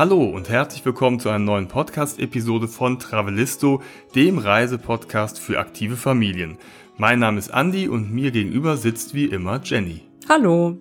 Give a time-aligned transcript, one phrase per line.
[0.00, 3.82] Hallo und herzlich willkommen zu einer neuen Podcast-Episode von Travelisto,
[4.14, 6.56] dem Reisepodcast für aktive Familien.
[6.96, 10.00] Mein Name ist Andy und mir gegenüber sitzt wie immer Jenny.
[10.26, 10.78] Hallo.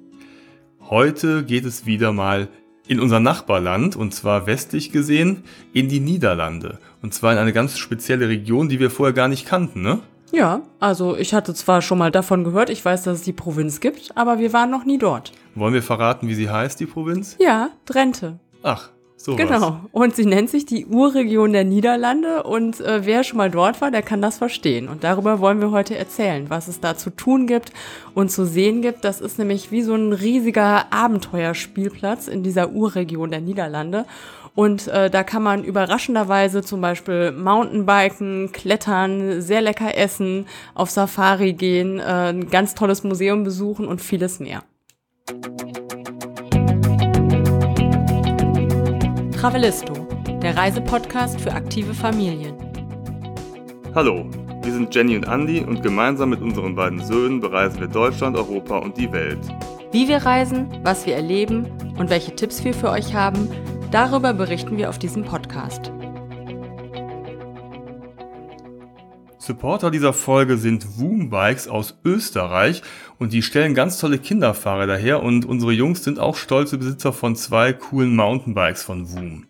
[0.90, 2.48] Heute geht es wieder mal
[2.88, 5.44] in unser Nachbarland und zwar westlich gesehen
[5.74, 6.80] in die Niederlande.
[7.02, 10.00] Und zwar in eine ganz spezielle Region, die wir vorher gar nicht kannten, ne?
[10.32, 13.82] Ja, also ich hatte zwar schon mal davon gehört, ich weiß, dass es die Provinz
[13.82, 15.34] gibt, aber wir waren noch nie dort.
[15.56, 17.36] Wollen wir verraten, wie sie heißt, die Provinz?
[17.38, 18.40] Ja, Drenthe.
[18.64, 19.82] Ach, so Genau.
[19.92, 23.92] Und sie nennt sich die Urregion der Niederlande und äh, wer schon mal dort war,
[23.92, 24.88] der kann das verstehen.
[24.88, 27.74] Und darüber wollen wir heute erzählen, was es da zu tun gibt
[28.14, 29.04] und zu sehen gibt.
[29.04, 34.06] Das ist nämlich wie so ein riesiger Abenteuerspielplatz in dieser Urregion der Niederlande.
[34.56, 41.54] Und äh, da kann man überraschenderweise zum Beispiel Mountainbiken, klettern, sehr lecker essen, auf Safari
[41.54, 44.64] gehen, äh, ein ganz tolles Museum besuchen und vieles mehr.
[49.40, 49.94] Travelisto,
[50.44, 52.58] der Reisepodcast für aktive Familien.
[53.96, 54.26] Hallo,
[54.64, 58.80] wir sind Jenny und Andy und gemeinsam mit unseren beiden Söhnen bereisen wir Deutschland, Europa
[58.80, 59.40] und die Welt.
[59.94, 63.50] Wie wir reisen, was wir erleben und welche Tipps wir für euch haben,
[63.92, 65.90] darüber berichten wir auf diesem Podcast.
[69.50, 72.84] Supporter dieser Folge sind Woom Bikes aus Österreich
[73.18, 77.36] und die stellen ganz tolle Kinderfahrer daher und unsere Jungs sind auch stolze Besitzer von
[77.36, 79.49] zwei coolen Mountainbikes von Woom.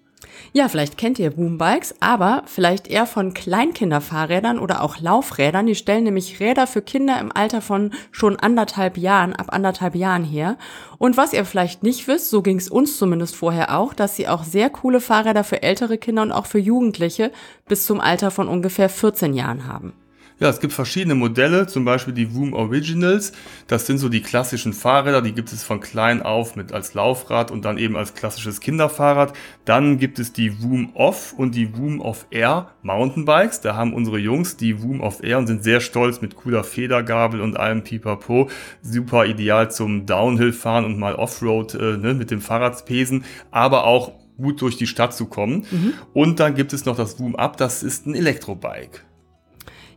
[0.52, 5.67] Ja, vielleicht kennt ihr Boombikes, aber vielleicht eher von Kleinkinderfahrrädern oder auch Laufrädern.
[5.67, 10.23] Die stellen nämlich Räder für Kinder im Alter von schon anderthalb Jahren, ab anderthalb Jahren
[10.23, 10.58] her.
[10.97, 14.28] Und was ihr vielleicht nicht wisst, so ging es uns zumindest vorher auch, dass sie
[14.28, 17.31] auch sehr coole Fahrräder für ältere Kinder und auch für Jugendliche
[17.67, 19.94] bis zum Alter von ungefähr 14 Jahren haben.
[20.39, 23.33] Ja, es gibt verschiedene Modelle, zum Beispiel die Woom Originals.
[23.67, 27.51] Das sind so die klassischen Fahrräder, die gibt es von klein auf mit als Laufrad
[27.51, 29.33] und dann eben als klassisches Kinderfahrrad.
[29.66, 33.59] Dann gibt es die Woom Off und die Woom Off Air Mountainbikes.
[33.59, 37.41] Da haben unsere Jungs die Woom Off Air und sind sehr stolz mit cooler Federgabel
[37.41, 38.49] und allem Pipapo.
[38.81, 44.61] Super ideal zum Downhill-Fahren und mal Offroad äh, ne, mit dem Fahrradspesen, aber auch gut
[44.61, 45.66] durch die Stadt zu kommen.
[45.69, 45.94] Mhm.
[46.13, 49.09] Und dann gibt es noch das Woom Up, das ist ein Elektrobike.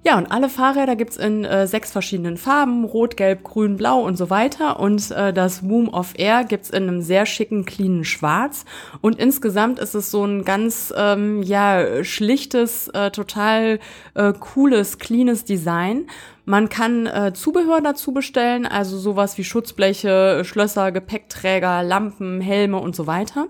[0.04, 4.16] Ja, und alle Fahrräder gibt's in äh, sechs verschiedenen Farben, rot, gelb, grün, blau und
[4.16, 4.80] so weiter.
[4.80, 8.64] Und äh, das Woom of Air gibt's in einem sehr schicken, cleanen Schwarz.
[9.00, 13.78] Und insgesamt ist es so ein ganz, ähm, ja, schlichtes, äh, total
[14.14, 16.08] äh, cooles, cleanes Design.
[16.44, 22.96] Man kann äh, Zubehör dazu bestellen, also sowas wie Schutzbleche, Schlösser, Gepäckträger, Lampen, Helme und
[22.96, 23.46] so weiter.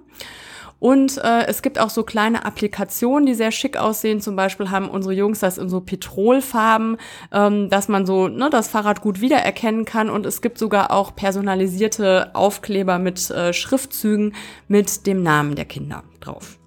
[0.82, 4.20] Und äh, es gibt auch so kleine Applikationen, die sehr schick aussehen.
[4.20, 6.97] Zum Beispiel haben unsere Jungs das in so Petrolfarben,
[7.31, 10.10] ähm, dass man so ne, das Fahrrad gut wiedererkennen kann.
[10.10, 14.34] Und es gibt sogar auch personalisierte Aufkleber mit äh, Schriftzügen
[14.66, 16.59] mit dem Namen der Kinder drauf.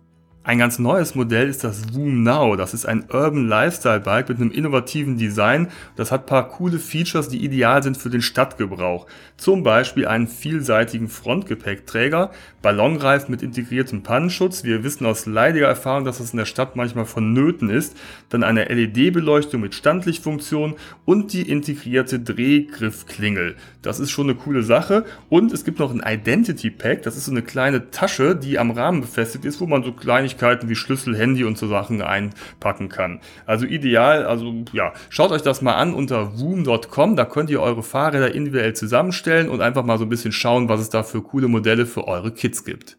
[0.47, 2.55] Ein ganz neues Modell ist das Woom Now.
[2.55, 5.69] Das ist ein Urban Lifestyle Bike mit einem innovativen Design.
[5.95, 9.07] Das hat paar coole Features, die ideal sind für den Stadtgebrauch.
[9.37, 12.29] Zum Beispiel einen vielseitigen Frontgepäckträger,
[12.61, 14.63] Ballonreifen mit integriertem Pannenschutz.
[14.63, 17.97] Wir wissen aus leidiger Erfahrung, dass das in der Stadt manchmal vonnöten ist.
[18.29, 20.75] Dann eine LED-Beleuchtung mit Standlichtfunktion
[21.05, 23.55] und die integrierte Drehgriffklingel.
[23.81, 25.05] Das ist schon eine coole Sache.
[25.27, 27.01] Und es gibt noch ein Identity Pack.
[27.01, 30.34] Das ist so eine kleine Tasche, die am Rahmen befestigt ist, wo man so kleine
[30.35, 33.19] Kleinigkeiten wie Schlüssel, Handy und so Sachen einpacken kann.
[33.45, 37.83] Also ideal, also ja, schaut euch das mal an unter woom.com, da könnt ihr eure
[37.83, 41.47] Fahrräder individuell zusammenstellen und einfach mal so ein bisschen schauen, was es da für coole
[41.47, 42.97] Modelle für eure Kids gibt.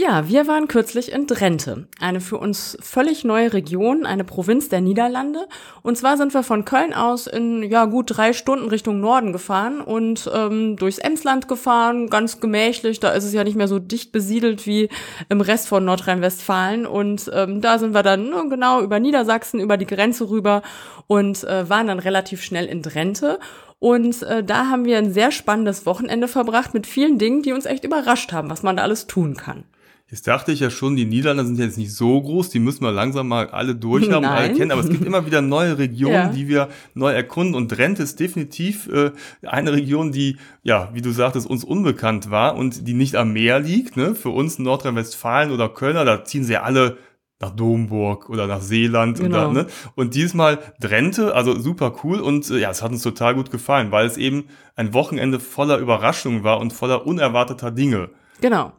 [0.00, 4.80] Ja, wir waren kürzlich in Drenthe, eine für uns völlig neue Region, eine Provinz der
[4.80, 5.48] Niederlande.
[5.82, 9.80] Und zwar sind wir von Köln aus in ja gut drei Stunden Richtung Norden gefahren
[9.80, 13.00] und ähm, durchs Emsland gefahren, ganz gemächlich.
[13.00, 14.88] Da ist es ja nicht mehr so dicht besiedelt wie
[15.30, 16.86] im Rest von Nordrhein-Westfalen.
[16.86, 20.62] Und ähm, da sind wir dann ne, genau über Niedersachsen, über die Grenze rüber
[21.08, 23.40] und äh, waren dann relativ schnell in Drenthe.
[23.80, 27.66] Und äh, da haben wir ein sehr spannendes Wochenende verbracht mit vielen Dingen, die uns
[27.66, 29.64] echt überrascht haben, was man da alles tun kann.
[30.10, 32.92] Jetzt dachte ich ja schon, die Niederlande sind jetzt nicht so groß, die müssen wir
[32.92, 36.28] langsam mal alle durchhaben und alle kennen, aber es gibt immer wieder neue Regionen, ja.
[36.28, 39.10] die wir neu erkunden und Drenthe ist definitiv äh,
[39.46, 43.60] eine Region, die, ja, wie du sagtest, uns unbekannt war und die nicht am Meer
[43.60, 43.98] liegt.
[43.98, 44.14] Ne?
[44.14, 46.96] Für uns Nordrhein-Westfalen oder Kölner, da ziehen sie ja alle
[47.38, 49.48] nach Domburg oder nach Seeland genau.
[49.48, 49.68] und, da, ne?
[49.94, 53.92] und diesmal Drenthe, also super cool und äh, ja, es hat uns total gut gefallen,
[53.92, 54.44] weil es eben
[54.74, 58.08] ein Wochenende voller Überraschungen war und voller unerwarteter Dinge.
[58.40, 58.72] Genau.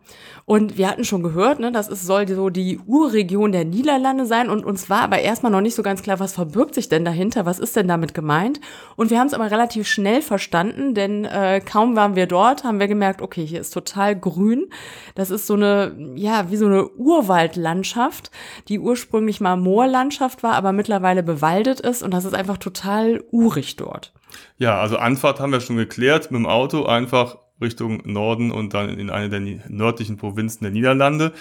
[0.50, 4.50] Und wir hatten schon gehört, ne, das ist, soll so die Urregion der Niederlande sein.
[4.50, 7.46] Und uns war aber erstmal noch nicht so ganz klar, was verbirgt sich denn dahinter,
[7.46, 8.60] was ist denn damit gemeint.
[8.96, 12.80] Und wir haben es aber relativ schnell verstanden, denn äh, kaum waren wir dort, haben
[12.80, 14.72] wir gemerkt, okay, hier ist total grün.
[15.14, 18.32] Das ist so eine, ja, wie so eine Urwaldlandschaft,
[18.70, 22.02] die ursprünglich mal Moorlandschaft war, aber mittlerweile bewaldet ist.
[22.02, 24.14] Und das ist einfach total urig dort.
[24.58, 28.98] Ja, also Anfahrt haben wir schon geklärt, mit dem Auto einfach Richtung Norden und dann
[28.98, 31.34] in eine der nördlichen Provinzen der Niederlande.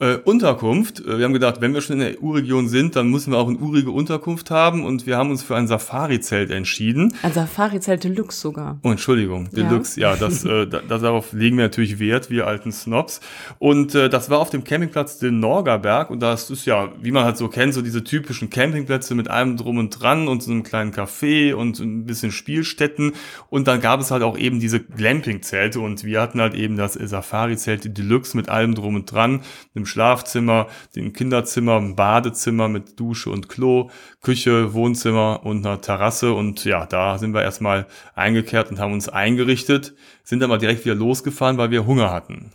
[0.00, 1.00] Äh, Unterkunft.
[1.00, 3.48] Äh, wir haben gedacht, wenn wir schon in der U-Region sind, dann müssen wir auch
[3.48, 7.12] eine urige Unterkunft haben und wir haben uns für ein Safari-Zelt entschieden.
[7.22, 8.78] Ein Safari-Zelt Deluxe sogar.
[8.82, 12.72] Oh, Entschuldigung, Deluxe, ja, ja das, äh, da, darauf legen wir natürlich Wert, wir alten
[12.72, 13.20] Snobs.
[13.58, 17.24] Und äh, das war auf dem Campingplatz den Norgerberg und das ist ja, wie man
[17.24, 20.62] halt so kennt, so diese typischen Campingplätze mit allem drum und dran und so einem
[20.62, 23.12] kleinen Café und ein bisschen Spielstätten
[23.50, 26.94] und dann gab es halt auch eben diese Glamping-Zelte und wir hatten halt eben das
[26.94, 29.42] Safari-Zelt Deluxe mit allem drum und dran,
[29.74, 33.90] einem Schlafzimmer, dem Kinderzimmer, ein Badezimmer mit Dusche und Klo,
[34.22, 36.32] Küche, Wohnzimmer und einer Terrasse.
[36.32, 39.94] Und ja, da sind wir erstmal eingekehrt und haben uns eingerichtet,
[40.24, 42.52] sind aber direkt wieder losgefahren, weil wir Hunger hatten.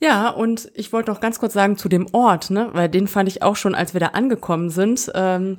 [0.00, 3.28] Ja, und ich wollte noch ganz kurz sagen zu dem Ort, ne, weil den fand
[3.28, 5.10] ich auch schon, als wir da angekommen sind.
[5.14, 5.58] Ähm,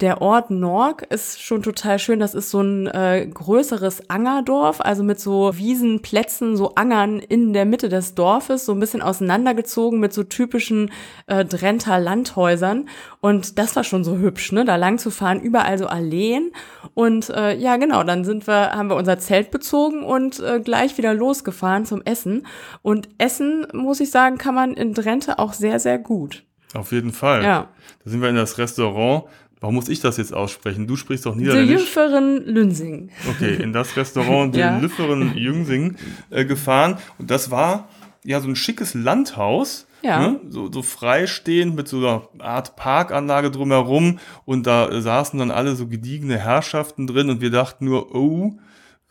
[0.00, 2.20] der Ort Norg ist schon total schön.
[2.20, 7.64] Das ist so ein äh, größeres Angerdorf, also mit so Wiesenplätzen, so Angern in der
[7.64, 10.92] Mitte des Dorfes, so ein bisschen auseinandergezogen mit so typischen
[11.26, 12.88] äh, Drenter Landhäusern.
[13.20, 14.64] Und das war schon so hübsch, ne?
[14.64, 16.52] Da lang zu fahren, überall so Alleen.
[16.94, 20.96] Und äh, ja, genau, dann sind wir, haben wir unser Zelt bezogen und äh, gleich
[20.96, 22.46] wieder losgefahren zum Essen.
[22.82, 26.44] Und Essen, muss ich sagen, kann man in Drenthe auch sehr, sehr gut.
[26.74, 27.42] Auf jeden Fall.
[27.42, 27.68] Ja.
[28.04, 29.24] Da sind wir in das Restaurant
[29.60, 30.86] Warum muss ich das jetzt aussprechen?
[30.86, 31.76] Du sprichst doch Niederländisch.
[31.76, 33.10] De Lüfferen Lünsing.
[33.28, 34.78] Okay, in das Restaurant De ja.
[34.78, 35.96] Lüfferen Jüngsing
[36.30, 36.98] äh, gefahren.
[37.18, 37.88] Und das war
[38.24, 39.86] ja so ein schickes Landhaus.
[40.02, 40.20] Ja.
[40.20, 40.40] Ne?
[40.48, 44.20] So, so freistehend mit so einer Art Parkanlage drumherum.
[44.44, 47.28] Und da äh, saßen dann alle so gediegene Herrschaften drin.
[47.28, 48.52] Und wir dachten nur, oh,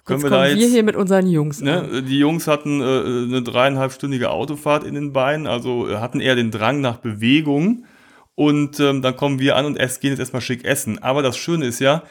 [0.06, 0.60] können jetzt wir da jetzt.
[0.60, 1.62] Wir hier mit unseren Jungs.
[1.62, 2.04] Ne?
[2.08, 5.46] Die Jungs hatten äh, eine dreieinhalbstündige Autofahrt in den Beinen.
[5.46, 7.84] Also äh, hatten eher den Drang nach Bewegung.
[8.40, 11.00] Und ähm, dann kommen wir an und es gehen jetzt erstmal schick essen.
[11.02, 12.04] Aber das Schöne ist ja,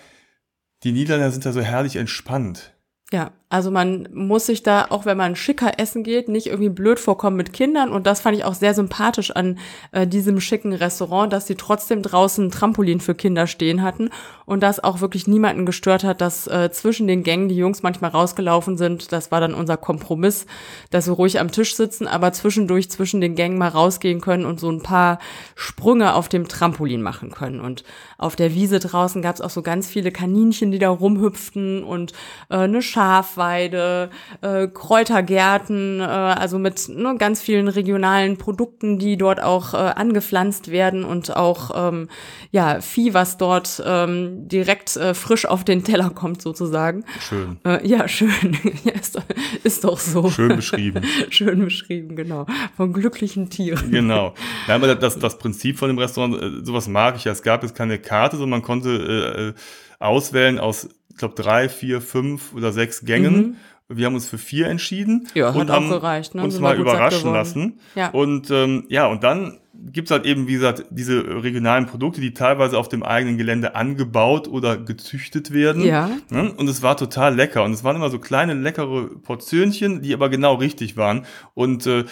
[0.82, 2.74] die Niederländer sind ja so herrlich entspannt.
[3.12, 6.98] Ja, also man muss sich da, auch wenn man schicker essen geht, nicht irgendwie blöd
[6.98, 7.92] vorkommen mit Kindern.
[7.92, 9.58] Und das fand ich auch sehr sympathisch an
[9.92, 14.10] äh, diesem schicken Restaurant, dass sie trotzdem draußen ein Trampolin für Kinder stehen hatten
[14.46, 18.10] und das auch wirklich niemanden gestört hat, dass äh, zwischen den Gängen die Jungs manchmal
[18.10, 19.12] rausgelaufen sind.
[19.12, 20.46] Das war dann unser Kompromiss,
[20.90, 24.58] dass wir ruhig am Tisch sitzen, aber zwischendurch zwischen den Gängen mal rausgehen können und
[24.58, 25.20] so ein paar
[25.54, 27.60] Sprünge auf dem Trampolin machen können.
[27.60, 27.84] Und
[28.18, 32.12] auf der Wiese draußen gab es auch so ganz viele Kaninchen, die da rumhüpften und
[32.48, 34.10] äh, eine Schaf Schafweide,
[34.40, 40.70] äh, Kräutergärten, äh, also mit ne, ganz vielen regionalen Produkten, die dort auch äh, angepflanzt
[40.70, 42.08] werden und auch ähm,
[42.50, 47.04] ja Vieh, was dort ähm, direkt äh, frisch auf den Teller kommt sozusagen.
[47.20, 47.58] Schön.
[47.64, 48.30] Äh, ja, schön.
[48.84, 49.18] ja, ist,
[49.62, 50.30] ist doch so.
[50.30, 51.04] Schön beschrieben.
[51.30, 52.46] schön beschrieben, genau.
[52.76, 53.90] Von glücklichen Tieren.
[53.90, 54.34] Genau.
[54.68, 57.32] Ja, aber das, das Prinzip von dem Restaurant, äh, sowas mag ich ja.
[57.32, 59.54] Es gab jetzt keine Karte, sondern man konnte äh, äh
[59.98, 63.36] auswählen aus ich glaube, drei, vier, fünf oder sechs Gängen.
[63.36, 63.56] Mhm.
[63.88, 66.42] Wir haben uns für vier entschieden ja, und haben gereicht, ne?
[66.42, 67.80] uns mal überraschen lassen.
[67.94, 68.10] Ja.
[68.10, 69.58] Und ähm, ja, und dann
[69.92, 74.46] gibt's halt eben, wie gesagt, diese regionalen Produkte, die teilweise auf dem eigenen Gelände angebaut
[74.46, 75.84] oder gezüchtet werden.
[75.84, 76.10] Ja.
[76.28, 76.52] Ne?
[76.52, 77.64] Und es war total lecker.
[77.64, 81.24] Und es waren immer so kleine, leckere Portionchen, die aber genau richtig waren.
[81.54, 82.04] Und äh,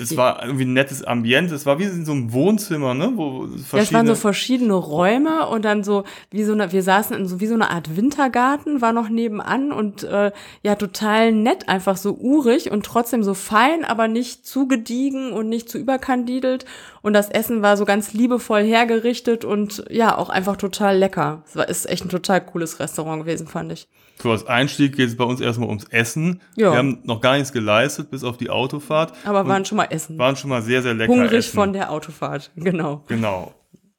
[0.00, 1.54] das war irgendwie ein nettes Ambiente.
[1.54, 3.12] Es war wie in so einem Wohnzimmer, ne?
[3.16, 6.82] Wo verschiedene ja, es waren so verschiedene Räume und dann so wie so eine, wir
[6.82, 11.32] saßen in so wie so eine Art Wintergarten, war noch nebenan und äh, ja total
[11.32, 15.76] nett, einfach so urig und trotzdem so fein, aber nicht zu gediegen und nicht zu
[15.76, 16.64] überkandidelt.
[17.02, 21.42] Und das Essen war so ganz liebevoll hergerichtet und ja auch einfach total lecker.
[21.46, 23.86] Es war ist echt ein total cooles Restaurant gewesen, fand ich.
[24.22, 26.40] So als Einstieg geht es bei uns erstmal ums Essen.
[26.56, 26.72] Ja.
[26.72, 29.14] Wir haben noch gar nichts geleistet, bis auf die Autofahrt.
[29.24, 30.18] Aber waren schon mal essen.
[30.18, 31.54] Waren schon mal sehr, sehr lecker Hungrig essen.
[31.54, 33.04] von der Autofahrt, genau.
[33.08, 33.54] Genau.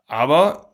[0.08, 0.72] Aber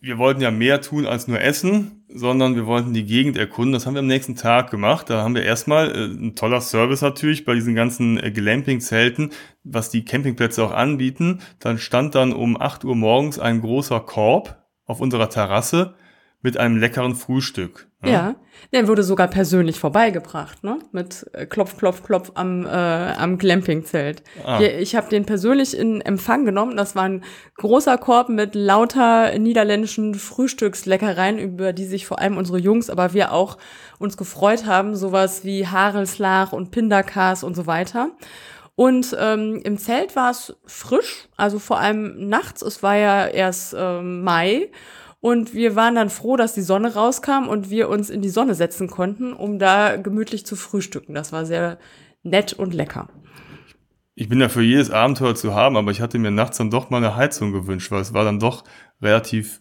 [0.00, 3.72] wir wollten ja mehr tun als nur essen, sondern wir wollten die Gegend erkunden.
[3.72, 5.10] Das haben wir am nächsten Tag gemacht.
[5.10, 9.30] Da haben wir erstmal äh, ein toller Service natürlich bei diesen ganzen äh, Glamping-Zelten,
[9.64, 11.40] was die Campingplätze auch anbieten.
[11.58, 15.94] Dann stand dann um 8 Uhr morgens ein großer Korb auf unserer Terrasse
[16.40, 17.87] mit einem leckeren Frühstück.
[18.04, 18.36] Ja, ja
[18.72, 20.78] der wurde sogar persönlich vorbeigebracht, ne?
[20.92, 24.22] Mit äh, Klopf, Klopf, Klopf am, äh, am Glampingzelt.
[24.44, 24.60] Ah.
[24.60, 26.76] Ich habe den persönlich in Empfang genommen.
[26.76, 27.24] Das war ein
[27.56, 33.32] großer Korb mit lauter niederländischen Frühstücksleckereien, über die sich vor allem unsere Jungs, aber wir
[33.32, 33.56] auch
[33.98, 34.94] uns gefreut haben.
[34.94, 38.10] Sowas wie Haarelslaag und Pindakas und so weiter.
[38.74, 42.62] Und ähm, im Zelt war es frisch, also vor allem nachts.
[42.62, 44.70] Es war ja erst ähm, Mai.
[45.20, 48.54] Und wir waren dann froh, dass die Sonne rauskam und wir uns in die Sonne
[48.54, 51.14] setzen konnten, um da gemütlich zu frühstücken.
[51.14, 51.78] Das war sehr
[52.22, 53.08] nett und lecker.
[54.14, 56.90] Ich bin ja für jedes Abenteuer zu haben, aber ich hatte mir nachts dann doch
[56.90, 58.64] mal eine Heizung gewünscht, weil es war dann doch
[59.00, 59.60] relativ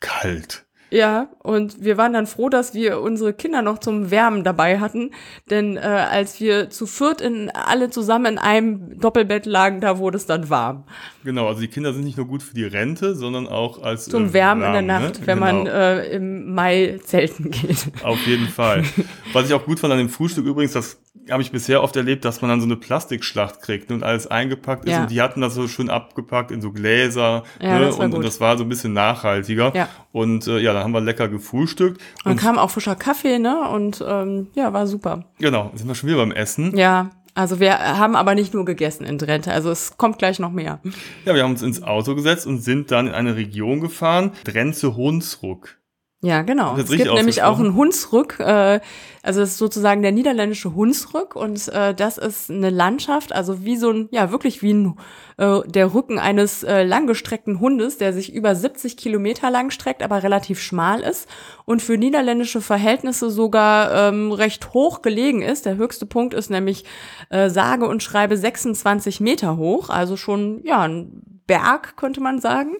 [0.00, 0.66] kalt.
[0.90, 5.12] Ja, und wir waren dann froh, dass wir unsere Kinder noch zum Wärmen dabei hatten,
[5.48, 10.16] denn äh, als wir zu viert in alle zusammen in einem Doppelbett lagen, da wurde
[10.16, 10.84] es dann warm.
[11.24, 14.26] Genau, also die Kinder sind nicht nur gut für die Rente, sondern auch als zum
[14.26, 15.26] äh, Wärmen warm, in der Nacht, ne?
[15.26, 15.52] wenn genau.
[15.52, 17.86] man äh, im Mai zelten geht.
[18.02, 18.82] Auf jeden Fall.
[19.32, 22.24] Was ich auch gut fand an dem Frühstück übrigens, das habe ich bisher oft erlebt,
[22.24, 24.92] dass man dann so eine Plastikschlacht kriegt und alles eingepackt ist.
[24.92, 25.02] Ja.
[25.02, 27.44] Und die hatten das so schön abgepackt in so Gläser.
[27.60, 27.94] Ja, ne?
[27.94, 29.72] und, und, das war so ein bisschen nachhaltiger.
[29.74, 29.88] Ja.
[30.12, 32.00] Und äh, ja, haben wir lecker gefrühstückt.
[32.24, 33.68] Und, und kam auch frischer Kaffee, ne?
[33.68, 35.24] Und ähm, ja, war super.
[35.38, 36.76] Genau, sind wir schon wieder beim Essen.
[36.76, 37.10] Ja.
[37.32, 40.80] Also wir haben aber nicht nur gegessen in Drenthe, also es kommt gleich noch mehr.
[41.24, 45.79] Ja, wir haben uns ins Auto gesetzt und sind dann in eine Region gefahren, Drenthe-Hunsruck.
[46.22, 46.76] Ja, genau.
[46.76, 48.80] Es gibt nämlich auch einen Hunsrück, äh,
[49.22, 53.76] also das ist sozusagen der niederländische Hunsrück und äh, das ist eine Landschaft, also wie
[53.76, 54.98] so ein, ja wirklich wie ein,
[55.38, 60.22] äh, der Rücken eines äh, langgestreckten Hundes, der sich über 70 Kilometer lang streckt, aber
[60.22, 61.26] relativ schmal ist
[61.64, 65.64] und für niederländische Verhältnisse sogar ähm, recht hoch gelegen ist.
[65.64, 66.84] Der höchste Punkt ist nämlich
[67.30, 72.76] äh, sage und schreibe 26 Meter hoch, also schon ja ein Berg könnte man sagen.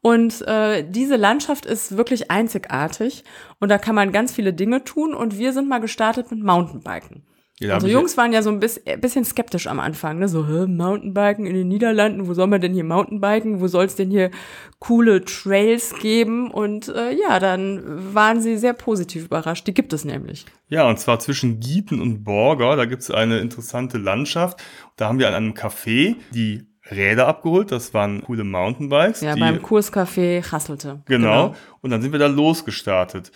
[0.00, 3.24] Und äh, diese Landschaft ist wirklich einzigartig
[3.58, 5.14] und da kann man ganz viele Dinge tun.
[5.14, 7.24] Und wir sind mal gestartet mit Mountainbiken.
[7.60, 10.28] Ja, also Jungs waren ja so ein bisschen skeptisch am Anfang, ne?
[10.28, 13.60] So, hä, Mountainbiken in den Niederlanden, wo soll man denn hier Mountainbiken?
[13.60, 14.30] Wo soll es denn hier
[14.78, 16.52] coole Trails geben?
[16.52, 19.66] Und äh, ja, dann waren sie sehr positiv überrascht.
[19.66, 20.46] Die gibt es nämlich.
[20.68, 24.62] Ja, und zwar zwischen Gieten und Borger, da gibt es eine interessante Landschaft.
[24.96, 29.20] Da haben wir an einem Café die Räder abgeholt, das waren coole Mountainbikes.
[29.20, 31.00] Ja, beim Kurscafé Hasselte.
[31.06, 31.48] Genau.
[31.48, 31.54] genau.
[31.80, 33.30] Und dann sind wir da losgestartet.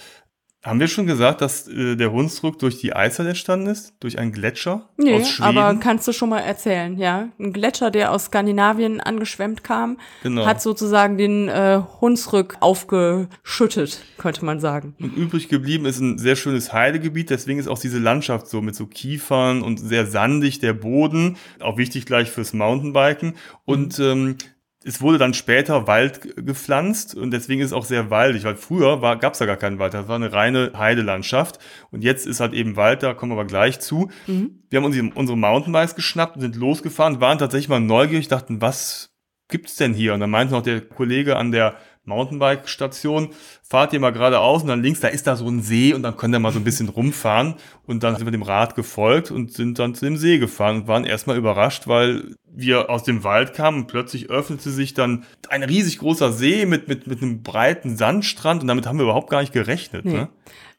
[0.63, 3.95] Haben wir schon gesagt, dass äh, der Hunsrück durch die Eiszeit entstanden ist?
[3.99, 4.89] Durch einen Gletscher?
[4.97, 5.59] Nee, aus Schweden?
[5.59, 7.31] aber kannst du schon mal erzählen, ja.
[7.41, 10.47] Ein Gletscher, der aus Skandinavien angeschwemmt kam, genau.
[10.47, 14.95] hat sozusagen den äh, Hunsrück aufgeschüttet, könnte man sagen.
[15.01, 18.77] Und übrig geblieben ist ein sehr schönes Heidegebiet, deswegen ist auch diese Landschaft so mit
[18.77, 23.35] so Kiefern und sehr sandig der Boden, auch wichtig gleich fürs Mountainbiken.
[23.65, 24.05] Und mhm.
[24.05, 24.37] ähm,
[24.85, 29.01] es wurde dann später Wald gepflanzt und deswegen ist es auch sehr waldig, weil früher
[29.19, 31.59] gab es da gar keinen Wald, das war eine reine Heidelandschaft
[31.91, 34.11] und jetzt ist halt eben Wald, da kommen wir aber gleich zu.
[34.27, 34.63] Mhm.
[34.71, 39.11] Wir haben uns unsere Mountainbikes geschnappt und sind losgefahren, waren tatsächlich mal neugierig, dachten, was
[39.49, 40.15] gibt's denn hier?
[40.15, 43.31] Und dann meinte noch der Kollege an der Mountainbike-Station,
[43.63, 46.17] fahrt ihr mal geradeaus und dann links, da ist da so ein See und dann
[46.17, 47.55] könnt ihr mal so ein bisschen rumfahren.
[47.87, 50.89] Und dann sind wir dem Rad gefolgt und sind dann zu dem See gefahren und
[50.89, 55.63] waren erstmal überrascht, weil wir aus dem Wald kamen und plötzlich öffnete sich dann ein
[55.63, 59.41] riesig großer See mit, mit, mit einem breiten Sandstrand und damit haben wir überhaupt gar
[59.41, 60.05] nicht gerechnet.
[60.05, 60.13] Nee.
[60.13, 60.29] Ne?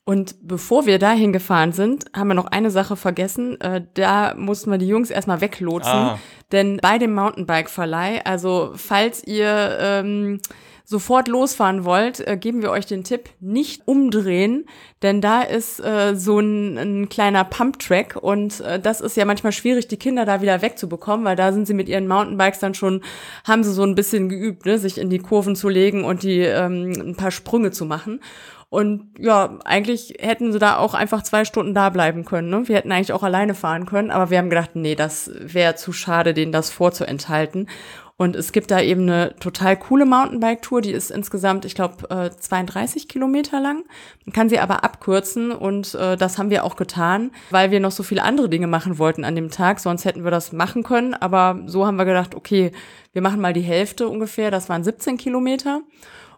[0.06, 3.60] Und bevor wir dahin gefahren sind, haben wir noch eine Sache vergessen.
[3.62, 5.92] Äh, da mussten wir die Jungs erstmal weglotsen.
[5.92, 6.20] Ah.
[6.52, 10.42] Denn bei dem Mountainbike-Verleih, also falls ihr ähm,
[10.86, 14.66] sofort losfahren wollt, äh, geben wir euch den Tipp, nicht umdrehen,
[15.02, 19.54] denn da ist äh, so ein, ein kleiner Pump-Track und äh, das ist ja manchmal
[19.54, 23.02] schwierig, die Kinder da wieder wegzubekommen, weil da sind sie mit ihren Mountainbikes dann schon,
[23.48, 26.40] haben sie so ein bisschen geübt, ne, sich in die Kurven zu legen und die
[26.40, 28.20] ähm, ein paar Sprünge zu machen.
[28.74, 32.50] Und ja, eigentlich hätten sie da auch einfach zwei Stunden da bleiben können.
[32.50, 32.68] Ne?
[32.68, 35.94] Wir hätten eigentlich auch alleine fahren können, aber wir haben gedacht, nee, das wäre zu
[35.94, 37.70] schade, denen das vorzuenthalten.
[38.24, 42.30] Und es gibt da eben eine total coole Mountainbike-Tour, die ist insgesamt, ich glaube, äh,
[42.30, 43.84] 32 Kilometer lang.
[44.26, 47.92] Man kann sie aber abkürzen und äh, das haben wir auch getan, weil wir noch
[47.92, 49.82] so viele andere Dinge machen wollten an dem Tag.
[49.82, 52.72] Sonst hätten wir das machen können, aber so haben wir gedacht, okay,
[53.12, 55.82] wir machen mal die Hälfte ungefähr, das waren 17 Kilometer.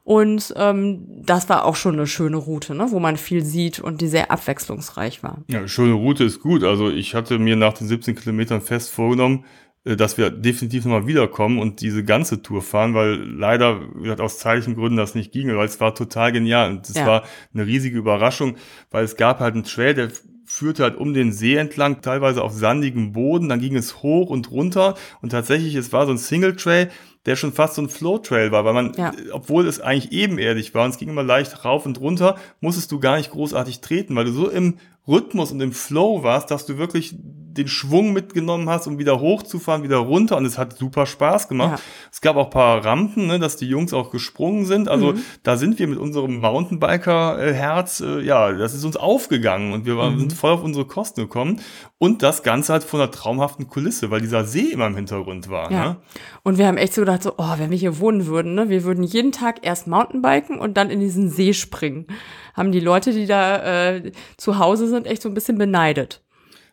[0.03, 4.01] Und ähm, das war auch schon eine schöne Route, ne, wo man viel sieht und
[4.01, 5.39] die sehr abwechslungsreich war.
[5.49, 6.63] Ja, schöne Route ist gut.
[6.63, 9.45] Also ich hatte mir nach den 17 Kilometern fest vorgenommen,
[9.85, 14.73] dass wir definitiv nochmal wiederkommen und diese ganze Tour fahren, weil leider gesagt, aus zeitlichen
[14.73, 17.05] Gründen das nicht ging, weil es war total genial und es ja.
[17.05, 17.23] war
[17.53, 18.55] eine riesige Überraschung,
[18.89, 20.09] weil es gab halt einen Trail, der
[20.43, 24.49] führte halt um den See entlang, teilweise auf sandigem Boden, dann ging es hoch und
[24.49, 26.89] runter und tatsächlich, es war so ein Single Trail,
[27.27, 29.11] der schon fast so ein Flow-Trail war, weil man, ja.
[29.31, 32.99] obwohl es eigentlich ebenerdig war und es ging immer leicht rauf und runter, musstest du
[32.99, 34.77] gar nicht großartig treten, weil du so im
[35.07, 37.15] Rhythmus und im Flow warst, dass du wirklich
[37.57, 41.79] den Schwung mitgenommen hast, um wieder hochzufahren, wieder runter und es hat super Spaß gemacht.
[41.79, 41.85] Ja.
[42.11, 44.87] Es gab auch paar Rampen, ne, dass die Jungs auch gesprungen sind.
[44.89, 45.21] Also Mhm.
[45.43, 50.15] da sind wir mit unserem Mountainbiker-Herz, äh, ja, das ist uns aufgegangen und wir waren,
[50.15, 50.19] Mhm.
[50.21, 51.61] sind voll auf unsere Kosten gekommen.
[51.97, 55.71] Und das Ganze halt von einer traumhaften Kulisse, weil dieser See immer im Hintergrund war.
[55.71, 55.85] Ja.
[55.89, 55.95] Ne?
[56.43, 58.83] Und wir haben echt so gedacht, so, oh, wenn wir hier wohnen würden, ne, wir
[58.83, 62.07] würden jeden Tag erst Mountainbiken und dann in diesen See springen.
[62.53, 66.21] Haben die Leute, die da äh, zu Hause sind, echt so ein bisschen beneidet.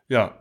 [0.08, 0.32] Ja.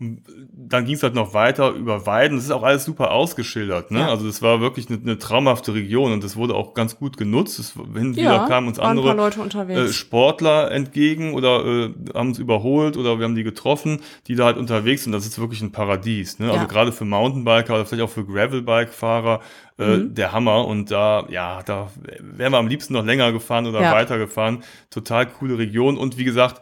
[0.00, 2.36] Und dann ging es halt noch weiter über Weiden.
[2.36, 3.90] Das ist auch alles super ausgeschildert.
[3.90, 3.98] Ne?
[4.00, 4.08] Ja.
[4.10, 7.58] Also das war wirklich eine, eine traumhafte Region und das wurde auch ganz gut genutzt.
[7.58, 9.40] Es, hin und wieder Ja, kamen uns andere Leute
[9.72, 9.88] äh.
[9.92, 14.56] Sportler entgegen oder äh, haben uns überholt oder wir haben die getroffen, die da halt
[14.56, 15.12] unterwegs sind.
[15.12, 16.38] Das ist wirklich ein Paradies.
[16.38, 16.46] Ne?
[16.46, 16.52] Ja.
[16.52, 19.40] Also gerade für Mountainbiker oder vielleicht auch für Gravelbike-Fahrer
[19.80, 20.14] äh, Mhm.
[20.14, 20.64] der Hammer.
[20.66, 21.90] Und da, ja, da
[22.20, 23.92] wären wir am liebsten noch länger gefahren oder Ja.
[23.92, 24.62] weitergefahren.
[24.90, 26.60] Total coole Region und wie gesagt,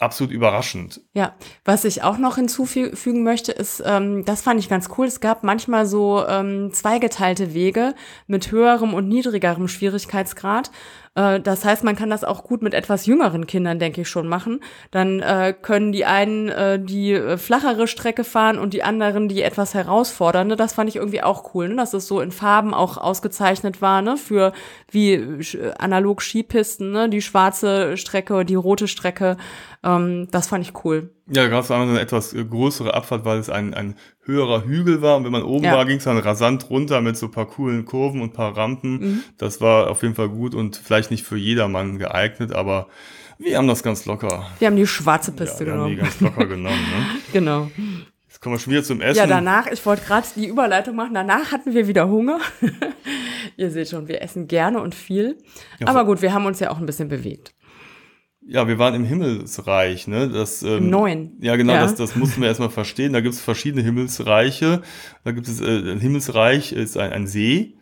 [0.00, 1.00] absolut überraschend.
[1.12, 5.06] Ja, was ich auch noch hinzufügen möchte, ist, ähm, das fand ich ganz cool.
[5.06, 7.94] Es gab manchmal so ähm, zweigeteilte Wege
[8.26, 10.70] mit höherem und niedrigerem Schwierigkeitsgrad.
[11.14, 14.28] Äh, das heißt, man kann das auch gut mit etwas jüngeren Kindern, denke ich, schon
[14.28, 14.60] machen.
[14.90, 19.42] Dann äh, können die einen äh, die äh, flachere Strecke fahren und die anderen die
[19.42, 20.56] etwas herausfordernde.
[20.56, 21.76] Das fand ich irgendwie auch cool, ne?
[21.76, 24.16] dass es so in Farben auch ausgezeichnet war, ne?
[24.16, 24.52] für
[24.90, 27.08] wie äh, analog Skipisten, ne?
[27.08, 29.36] die schwarze Strecke, die rote Strecke.
[29.82, 31.10] Ähm, das fand ich cool.
[31.26, 33.94] Ja, gab es einmal eine etwas größere Abfahrt, weil es ein, ein
[34.24, 35.16] höherer Hügel war.
[35.16, 35.72] Und wenn man oben Ja.
[35.74, 38.56] war, ging es dann rasant runter mit so ein paar coolen Kurven und ein paar
[38.56, 38.92] Rampen.
[39.00, 39.22] Mhm.
[39.38, 42.88] Das war auf jeden Fall gut und vielleicht nicht für jedermann geeignet, aber
[43.38, 44.46] wir haben das ganz locker.
[44.58, 46.10] Wir haben die schwarze Ja, Piste wir haben die genommen.
[46.10, 46.76] ganz locker genommen.
[46.76, 47.06] Ne?
[47.32, 47.70] Genau.
[48.28, 49.18] Jetzt kommen wir schon wieder zum Essen.
[49.18, 52.38] Ja, danach, ich wollte gerade die Überleitung machen, danach hatten wir wieder Hunger.
[53.56, 55.38] Ihr seht schon, wir essen gerne und viel.
[55.78, 57.52] Ja, Aber so- gut, wir haben uns ja auch ein bisschen bewegt.
[58.52, 60.28] Ja, wir waren im Himmelsreich, ne?
[60.28, 61.32] Das, ähm, Im Neuen.
[61.40, 61.82] Ja, genau, Ja.
[61.82, 63.12] Das, das mussten wir erstmal verstehen.
[63.12, 64.82] Da gibt es verschiedene Himmelsreiche.
[65.22, 67.74] Da gibt es, äh, ein Himmelsreich ist ein, ein See.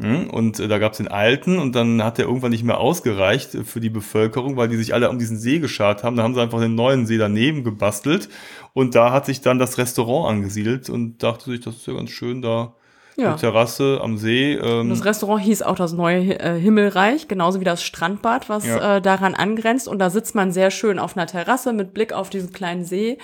[0.00, 2.78] hm, Und äh, da gab es den alten und dann hat der irgendwann nicht mehr
[2.78, 6.16] ausgereicht äh, für die Bevölkerung, weil die sich alle um diesen See geschart haben.
[6.16, 8.28] Da haben sie einfach den neuen See daneben gebastelt
[8.72, 12.10] und da hat sich dann das Restaurant angesiedelt und dachte sich, das ist ja ganz
[12.10, 12.74] schön da,
[13.16, 13.28] Ja.
[13.28, 14.54] eine Terrasse am See.
[14.54, 18.96] Ähm, Das Restaurant hieß auch das neue äh, Himmelreich, genauso wie das Strandbad, was Ja.
[18.96, 19.88] äh, daran angrenzt.
[19.88, 23.18] Und da sitzt man sehr schön auf einer Terrasse mit Blick auf diesen kleinen See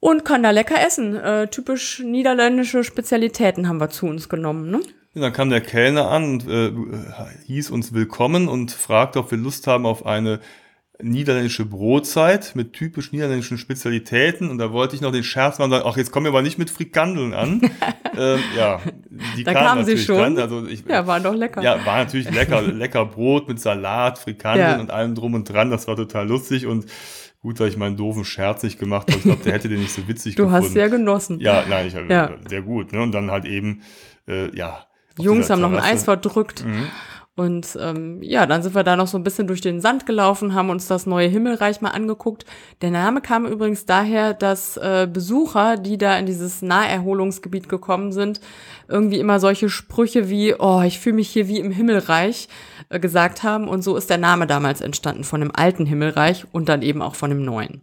[0.00, 1.16] und kann da lecker essen.
[1.16, 4.70] Äh, typisch niederländische Spezialitäten haben wir zu uns genommen.
[4.70, 4.80] Ne?
[5.14, 6.72] Und dann kam der Kellner an und äh,
[7.46, 10.40] hieß uns willkommen und fragte, ob wir Lust haben auf eine
[11.02, 14.50] niederländische Brotzeit mit typisch niederländischen Spezialitäten.
[14.50, 16.58] Und da wollte ich noch den Scherz machen, sagen, ach, jetzt kommen wir aber nicht
[16.58, 17.60] mit Frikandeln an.
[18.16, 18.80] ähm, ja,
[19.36, 20.36] die Da kamen kamen sie schon.
[20.36, 20.38] Dann.
[20.38, 21.62] Also ich, Ja, war doch lecker.
[21.62, 24.80] ja, war natürlich lecker, lecker Brot mit Salat, Frikandeln Ja.
[24.80, 25.70] und allem drum und dran.
[25.70, 26.86] Das war total lustig und
[27.40, 29.18] gut, dass ich meinen doofen Scherz nicht gemacht habe.
[29.18, 30.64] Ich glaube, der hätte den nicht so witzig du gefunden.
[30.64, 31.40] hast sehr genossen.
[31.40, 32.30] Ja, nein, ich Ja.
[32.48, 32.92] sehr gut.
[32.92, 33.02] Ne?
[33.02, 33.82] Und dann halt eben,
[34.28, 34.86] äh, ja.
[35.18, 35.78] Jungs haben noch ein.
[35.80, 36.64] Eis verdrückt.
[36.64, 36.86] Mhm.
[37.34, 40.52] Und ähm, ja, dann sind wir da noch so ein bisschen durch den Sand gelaufen,
[40.52, 42.44] haben uns das neue Himmelreich mal angeguckt.
[42.82, 48.40] Der Name kam übrigens daher, dass äh, Besucher, die da in dieses Naherholungsgebiet gekommen sind,
[48.86, 52.48] irgendwie immer solche Sprüche wie, oh, ich fühle mich hier wie im Himmelreich
[52.90, 53.66] äh, gesagt haben.
[53.66, 57.14] Und so ist der Name damals entstanden von dem alten Himmelreich und dann eben auch
[57.14, 57.80] von dem neuen.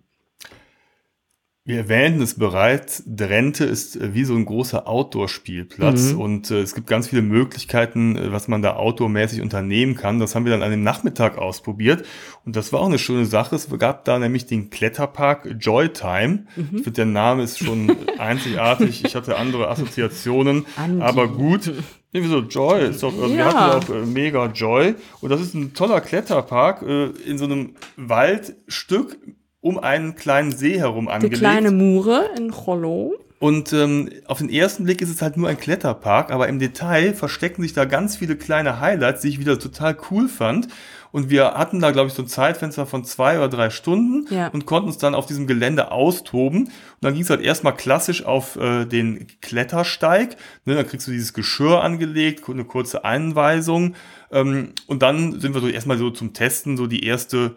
[1.69, 6.19] Wir erwähnten es bereits, Drenthe ist äh, wie so ein großer Outdoor-Spielplatz Mhm.
[6.19, 10.17] und äh, es gibt ganz viele Möglichkeiten, äh, was man da outdoormäßig unternehmen kann.
[10.19, 12.05] Das haben wir dann an dem Nachmittag ausprobiert
[12.43, 13.55] und das war auch eine schöne Sache.
[13.55, 16.45] Es gab da nämlich den Kletterpark Joytime.
[16.55, 16.63] Mhm.
[16.71, 19.05] Ich finde, der Name ist schon einzigartig.
[19.05, 21.03] Ich hatte andere Assoziationen, Andi.
[21.03, 21.71] aber gut.
[22.13, 22.89] Nee, wieso Joy?
[22.89, 23.75] Ist doch, äh, Wir Ja.
[23.75, 29.19] hatten auch mega Joy und das ist ein toller Kletterpark in so einem Waldstück
[29.61, 31.37] um einen kleinen See herum Die angelegt.
[31.39, 33.13] kleine Mure in Chollo.
[33.39, 37.13] Und ähm, auf den ersten Blick ist es halt nur ein Kletterpark, aber im Detail
[37.13, 40.67] verstecken sich da ganz viele kleine Highlights, die ich wieder total cool fand.
[41.13, 44.49] Und wir hatten da, glaube ich, so ein Zeitfenster von zwei oder drei Stunden Ja.
[44.49, 46.65] und konnten uns dann auf diesem Gelände austoben.
[46.65, 50.35] Und dann ging es halt erstmal klassisch auf äh, den Klettersteig.
[50.65, 53.95] Ne, dann kriegst du dieses Geschirr angelegt, eine kurze Einweisung.
[54.31, 57.55] Ähm, und dann sind wir so erstmal so zum Testen, so die erste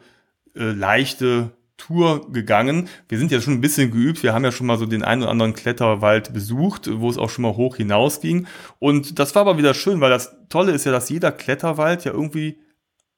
[0.56, 1.50] äh, leichte
[1.86, 2.88] Tour gegangen.
[3.08, 4.22] Wir sind ja schon ein bisschen geübt.
[4.22, 7.30] Wir haben ja schon mal so den einen oder anderen Kletterwald besucht, wo es auch
[7.30, 8.46] schon mal hoch hinausging.
[8.78, 12.12] Und das war aber wieder schön, weil das Tolle ist ja, dass jeder Kletterwald ja
[12.12, 12.58] irgendwie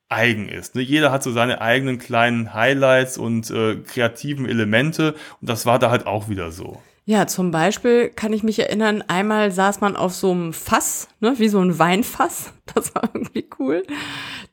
[0.09, 0.75] eigen ist.
[0.75, 0.83] Ne?
[0.83, 5.15] Jeder hat so seine eigenen kleinen Highlights und äh, kreativen Elemente.
[5.41, 6.81] Und das war da halt auch wieder so.
[7.07, 11.35] Ja, zum Beispiel kann ich mich erinnern, einmal saß man auf so einem Fass, ne,
[11.37, 12.53] wie so ein Weinfass.
[12.75, 13.83] Das war irgendwie cool.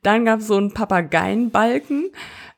[0.02, 2.10] Dann gab es so einen Papageienbalken.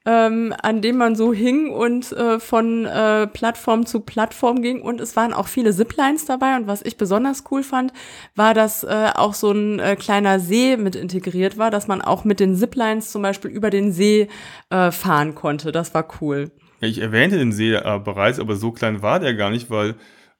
[0.07, 4.83] Ähm, an dem man so hing und äh, von äh, Plattform zu Plattform ging.
[4.83, 6.57] Und es waren auch viele Ziplines dabei.
[6.57, 7.93] Und was ich besonders cool fand,
[8.35, 12.25] war, dass äh, auch so ein äh, kleiner See mit integriert war, dass man auch
[12.25, 14.29] mit den Ziplines zum Beispiel über den See
[14.71, 15.73] äh, fahren konnte.
[15.73, 16.51] Das war cool.
[16.81, 19.95] Ja, ich erwähnte den See äh, bereits, aber so klein war der gar nicht, weil,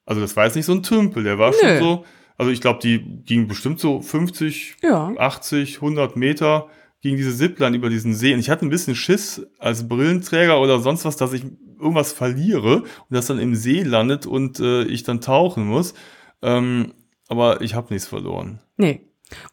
[0.05, 1.55] also das war jetzt nicht so ein Tümpel, der war Nö.
[1.57, 2.05] schon so,
[2.37, 5.11] also ich glaube, die ging bestimmt so 50, Ja.
[5.17, 6.67] 80, 100 Meter
[7.05, 8.33] gegen diese Zipline über diesen See.
[8.33, 11.43] Und ich hatte ein bisschen Schiss als Brillenträger oder sonst was, dass ich
[11.79, 15.93] irgendwas verliere und das dann im See landet und äh, ich dann tauchen muss.
[16.41, 16.93] Ähm,
[17.27, 18.59] aber ich habe nichts verloren.
[18.77, 19.01] Nee.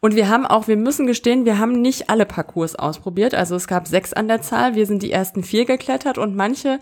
[0.01, 3.33] Und wir haben auch, wir müssen gestehen, wir haben nicht alle Parcours ausprobiert.
[3.33, 4.75] Also es gab sechs an der Zahl.
[4.75, 6.79] Wir sind die ersten vier geklettert und manche,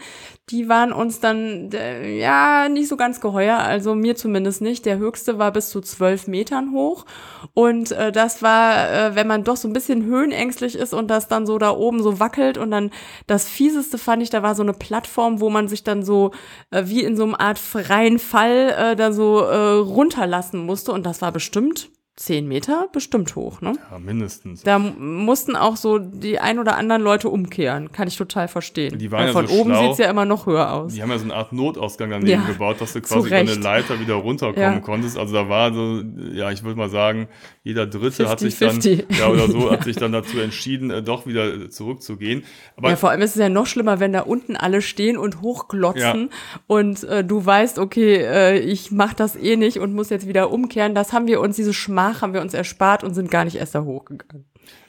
[0.50, 3.60] die waren uns dann, äh, ja, nicht so ganz geheuer.
[3.60, 4.86] Also mir zumindest nicht.
[4.86, 7.06] Der höchste war bis zu zwölf Metern hoch.
[7.54, 11.30] Und äh, das war, äh, wenn man doch so ein bisschen höhenängstlich ist und das
[11.30, 12.92] dann so da oben so wackelt und dann
[13.26, 16.32] das fieseste fand ich, da war so eine Plattform, wo man sich dann so
[16.72, 20.92] äh, wie in so einem Art freien Fall äh, da so äh, runterlassen musste.
[20.92, 23.74] Und das war bestimmt zehn Meter bestimmt hoch, ne?
[23.90, 24.62] Ja, mindestens.
[24.64, 27.92] Da mussten auch so die ein oder anderen Leute umkehren.
[27.92, 28.98] Kann ich total verstehen.
[29.00, 29.88] Die waren Weil ja von so oben schlau.
[29.88, 30.94] sieht's ja immer noch höher aus.
[30.94, 33.56] Die haben ja so eine Art Notausgang daneben Ja, gebaut, dass du quasi über eine.
[33.56, 34.80] Leiter wieder runterkommen Ja.
[34.82, 35.18] konntest.
[35.18, 36.02] Also da war so,
[36.34, 37.28] ja, ich würde mal sagen,
[37.64, 39.20] jeder Dritte hat sich dann, 50-50.
[39.20, 42.44] ja oder so, hat sich dann dazu entschieden, äh, doch wieder zurückzugehen.
[42.76, 45.42] Aber ja, vor allem ist es ja noch schlimmer, wenn da unten alle stehen und
[45.42, 46.30] hochglotzen
[46.66, 50.52] und äh, du weißt, okay, äh, ich mach das eh nicht und muss jetzt wieder
[50.52, 50.96] umkehren.
[50.96, 53.76] Das haben wir uns, diese Schmach haben wir uns erspart und sind gar nicht erst
[53.76, 54.46] da hochgegangen.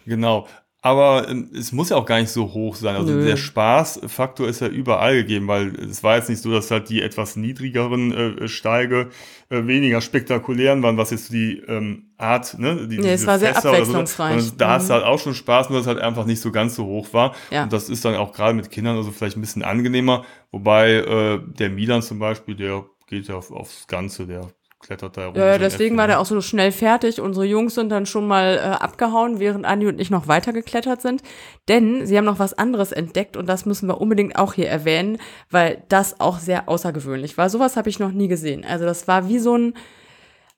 [0.07, 0.47] Genau.
[0.85, 2.97] Aber ähm, es muss ja auch gar nicht so hoch sein.
[2.97, 3.25] Also Nö.
[3.25, 7.01] der Spaßfaktor ist ja überall gegeben, weil es war jetzt nicht so, dass halt die
[7.03, 9.09] etwas niedrigeren äh, Steige
[9.49, 13.55] äh, weniger spektakulären waren, was jetzt die ähm, Art, ne, die, Nee, es war sehr
[13.55, 14.41] Fässer oder abwechslungsreich.
[14.41, 14.97] sondern da hast du Mhm.
[14.97, 17.35] halt auch schon Spaß, nur dass es halt einfach nicht so ganz so hoch war.
[17.51, 17.63] Ja.
[17.63, 20.25] Und das ist dann auch gerade mit Kindern also vielleicht ein bisschen angenehmer.
[20.51, 24.49] Wobei äh, der Milan zum Beispiel, der geht ja auf, aufs Ganze, der
[24.83, 25.37] klettert da herum.
[25.37, 27.21] Ja, deswegen war der auch so schnell fertig.
[27.21, 31.01] Unsere Jungs sind dann schon mal äh, abgehauen, während Andi und ich noch weiter geklettert
[31.01, 31.23] sind.
[31.69, 35.19] Denn sie haben noch was anderes entdeckt und das müssen wir unbedingt auch hier erwähnen,
[35.51, 37.49] weil das auch sehr außergewöhnlich war.
[37.49, 38.65] Sowas habe ich noch nie gesehen.
[38.65, 39.75] Also das war wie so ein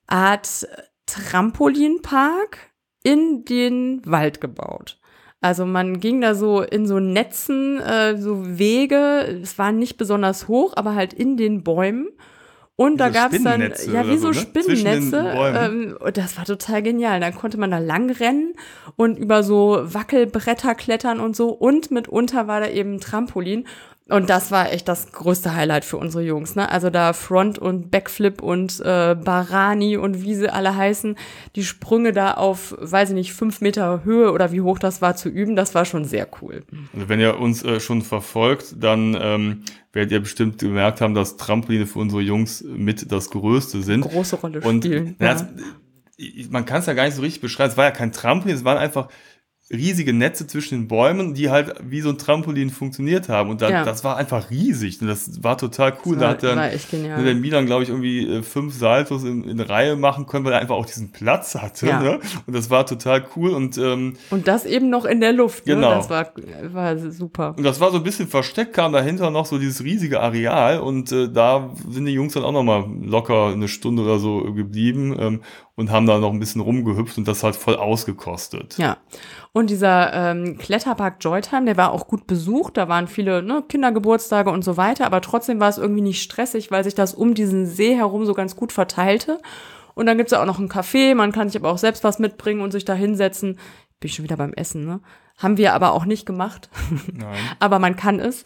[0.06, 0.66] Art
[1.06, 2.58] Trampolinpark
[3.02, 4.98] in den Wald gebaut.
[5.40, 9.40] Also man ging da so in so Netzen, äh, so Wege.
[9.42, 12.08] Es war nicht besonders hoch, aber halt in den Bäumen.
[12.76, 14.34] Und da so gab's dann, ja, wie so, ne?
[14.34, 15.32] Spinnennetze.
[15.54, 17.20] Ähm, und das war total genial.
[17.20, 18.54] Dann konnte man da lang rennen
[18.96, 21.50] und über so Wackelbretter klettern und so.
[21.50, 23.66] Und mitunter war da eben ein Trampolin.
[24.06, 26.56] Und das war echt das größte Highlight für unsere Jungs.
[26.56, 26.70] Ne?
[26.70, 31.16] Also da Front- und Backflip und äh, Barani und wie sie alle heißen,
[31.56, 35.16] die Sprünge da auf, weiß ich nicht, fünf Meter Höhe oder wie hoch das war
[35.16, 36.64] zu üben, das war schon sehr cool.
[36.94, 39.62] Also wenn ihr uns äh, schon verfolgt, dann ähm,
[39.94, 44.02] werdet ihr bestimmt gemerkt haben, dass Trampoline für unsere Jungs mit das Größte sind.
[44.02, 45.16] Große Rolle Und spielen.
[45.18, 45.48] na, ja.
[46.18, 47.70] ich- man kann es ja gar nicht so richtig beschreiben.
[47.70, 49.08] Es war ja kein Trampolin, es waren einfach
[49.74, 53.50] riesige Netze zwischen den Bäumen, die halt wie so ein Trampolin funktioniert haben.
[53.50, 53.84] Und da, Ja.
[53.84, 55.00] das war einfach riesig.
[55.00, 56.16] Und das war total cool.
[56.16, 57.16] Das da war- hat dann war echt genial.
[57.16, 60.52] nur der Milan, glaube ich, irgendwie äh, fünf Saltos in, in Reihe machen können, weil
[60.52, 61.86] er einfach auch diesen Platz hatte.
[61.86, 62.00] Ja.
[62.02, 62.20] Ne?
[62.46, 63.50] Und das war total cool.
[63.50, 65.66] Und ähm, Und das eben noch in der Luft.
[65.66, 65.74] Ne?
[65.74, 65.90] Genau.
[65.94, 66.32] Das war,
[66.72, 67.54] war super.
[67.56, 71.12] Und das war so ein bisschen versteckt, kam dahinter noch so dieses riesige Areal und
[71.12, 75.16] äh, da sind die Jungs dann auch noch mal locker eine Stunde oder so geblieben
[75.18, 75.40] ähm,
[75.76, 78.78] und haben da noch ein bisschen rumgehüpft und das halt voll ausgekostet.
[78.78, 78.98] Ja.
[79.52, 82.76] Und dieser ähm, Kletterpark Joytime, der war auch gut besucht.
[82.76, 85.06] Da waren viele ne, Kindergeburtstage und so weiter.
[85.06, 88.34] Aber trotzdem war es irgendwie nicht stressig, weil sich das um diesen See herum so
[88.34, 89.40] ganz gut verteilte.
[89.94, 91.14] Und dann gibt's ja auch noch ein Café.
[91.14, 93.58] Man kann sich aber auch selbst was mitbringen und sich da hinsetzen.
[94.00, 95.00] Bin ich schon wieder beim Essen, ne?
[95.36, 96.70] Haben wir aber auch nicht gemacht.
[97.12, 97.34] Nein.
[97.58, 98.44] aber man kann es.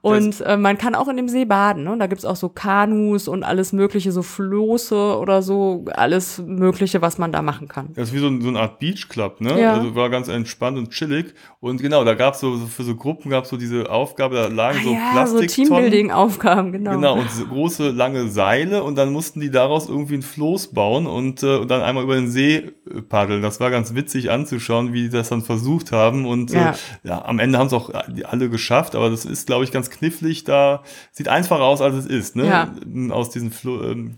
[0.00, 1.82] Und äh, man kann auch in dem See baden.
[1.82, 1.96] Ne?
[1.98, 7.18] Da gibt's auch so Kanus und alles Mögliche, so Floße oder so, alles Mögliche, was
[7.18, 7.88] man da machen kann.
[7.94, 9.60] Das ist wie so, ein- so eine Art Beach Club, ne?
[9.60, 9.74] Ja.
[9.74, 11.34] Also war ganz entspannt und chillig.
[11.58, 14.78] Und genau, da gab's so, so für so Gruppen gab's so diese Aufgabe, da lagen
[14.84, 15.90] so Ah ja, so Plastiktonnen.
[15.90, 16.92] Teambuilding-Aufgaben, genau.
[16.92, 21.06] Genau, und so große, lange Seile und dann mussten die daraus irgendwie ein Floß bauen
[21.08, 22.54] und, äh, und dann einmal über den See
[22.88, 23.42] äh, paddeln.
[23.42, 26.72] Das war ganz witzig anzuschauen, wie die das dann versucht haben und Ja.
[26.72, 27.90] äh, ja, am Ende haben es auch
[28.24, 30.44] alle geschafft, aber das ist, glaube ich, ganz knifflig.
[30.44, 32.46] Da sieht einfacher aus, als es ist, ne?
[32.46, 32.74] Ja.
[33.14, 34.16] Aus diesen Flo ähm,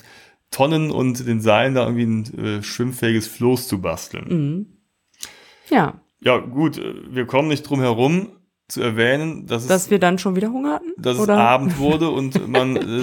[0.50, 4.26] Tonnen und den Seilen da irgendwie ein äh, schwimmfähiges Floß zu basteln.
[4.28, 4.66] Mhm.
[5.70, 8.28] Ja, Ja, gut, äh, wir kommen nicht drum herum
[8.68, 10.92] zu erwähnen, dass es dass wir dann schon wieder Hunger hatten?
[10.96, 11.34] dass oder?
[11.34, 13.02] es Abend wurde und man äh,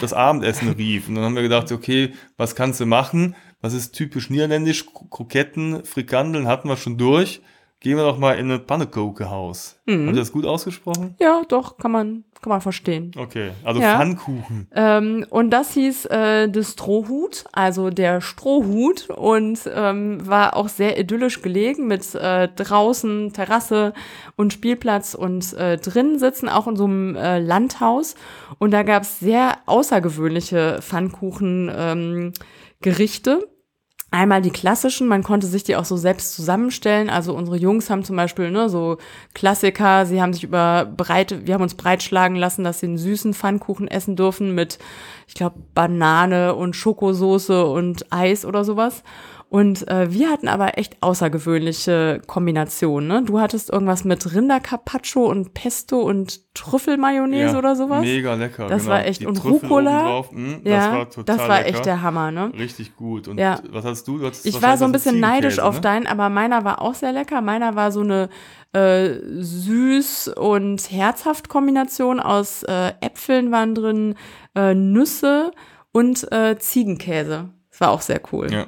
[0.00, 1.08] das Abendessen rief.
[1.08, 3.34] Und dann haben wir gedacht, okay, was kannst du machen?
[3.60, 4.86] Was ist typisch niederländisch?
[4.86, 7.40] Kroketten, Frikandeln hatten wir schon durch.
[7.80, 9.80] Gehen wir doch mal in ein Pannekuchenhaus.
[9.86, 10.06] Mhm.
[10.06, 11.14] Haben Sie das gut ausgesprochen?
[11.18, 13.12] Ja, doch, kann man, kann man verstehen.
[13.16, 13.96] Okay, also ja.
[13.96, 14.68] Pfannkuchen.
[14.74, 21.00] Ähm, und das hieß äh, das Strohhut, also der Strohhut und ähm, war auch sehr
[21.00, 23.94] idyllisch gelegen mit äh, draußen Terrasse
[24.36, 28.14] und Spielplatz und äh, drinnen sitzen, auch in so einem äh, Landhaus.
[28.58, 31.72] Und da gab es sehr außergewöhnliche Pfannkuchen.
[31.74, 32.32] Ähm,
[32.82, 33.46] Gerichte
[34.12, 37.08] Einmal die klassischen, man konnte sich die auch so selbst zusammenstellen.
[37.08, 38.98] Also unsere Jungs haben zum Beispiel ne, so
[39.34, 43.34] Klassiker, sie haben sich über breite, wir haben uns breitschlagen lassen, dass sie einen süßen
[43.34, 44.78] Pfannkuchen essen dürfen mit,
[45.28, 49.04] ich glaube, Banane und Schokosoße und Eis oder sowas.
[49.50, 53.08] Und äh, wir hatten aber echt außergewöhnliche Kombinationen.
[53.08, 53.22] Ne?
[53.24, 58.02] Du hattest irgendwas mit Rindercarpaccio und Pesto und Trüffelmayonnaise ja, oder sowas.
[58.02, 58.68] Mega lecker.
[58.68, 58.94] Das genau.
[58.94, 59.22] war echt.
[59.22, 60.22] Die und Rucola.
[60.30, 61.68] Mh, das ja, war total Das war lecker.
[61.68, 62.52] echt der Hammer, ne?
[62.56, 63.26] Richtig gut.
[63.26, 63.58] Und ja.
[63.70, 64.18] was hast du?
[64.18, 65.80] du ich war so ein bisschen neidisch auf ne?
[65.80, 67.40] deinen, aber meiner war auch sehr lecker.
[67.40, 68.28] Meiner war so eine
[68.72, 74.14] äh, süß und herzhaft Kombination aus äh, Äpfeln waren drin,
[74.54, 75.50] äh, Nüsse
[75.90, 77.48] und äh, Ziegenkäse.
[77.68, 78.52] Das war auch sehr cool.
[78.52, 78.66] Ja.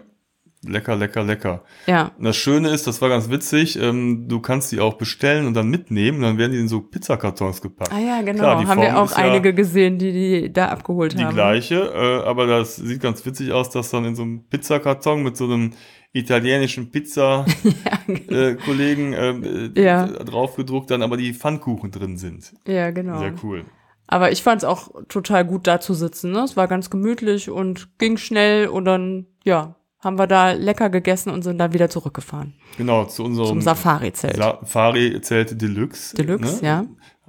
[0.64, 1.64] Lecker, lecker, lecker.
[1.86, 2.12] Ja.
[2.16, 5.54] Und das Schöne ist, das war ganz witzig, ähm, du kannst die auch bestellen und
[5.54, 7.92] dann mitnehmen und dann werden die in so Pizzakartons gepackt.
[7.92, 8.38] Ah ja, genau.
[8.38, 11.30] Klar, haben Form wir auch einige ja gesehen, die die da abgeholt die haben.
[11.30, 15.24] Die gleiche, äh, aber das sieht ganz witzig aus, dass dann in so einem Pizzakarton
[15.24, 15.72] mit so einem
[16.12, 19.48] italienischen Pizza-Kollegen ja, genau.
[19.48, 20.06] äh, äh, ja.
[20.06, 22.52] draufgedruckt dann aber die Pfannkuchen drin sind.
[22.66, 23.18] Ja, genau.
[23.18, 23.64] Sehr cool.
[24.06, 26.30] Aber ich fand es auch total gut da zu sitzen.
[26.32, 26.40] Ne?
[26.40, 31.30] Es war ganz gemütlich und ging schnell und dann, ja, haben wir da lecker gegessen
[31.30, 32.54] und sind dann wieder zurückgefahren.
[32.76, 34.36] Genau, zu unserem Zum Safari-Zelt.
[34.36, 36.16] Safari-Zelt Deluxe.
[36.16, 36.66] Deluxe, ne?
[36.66, 36.84] ja.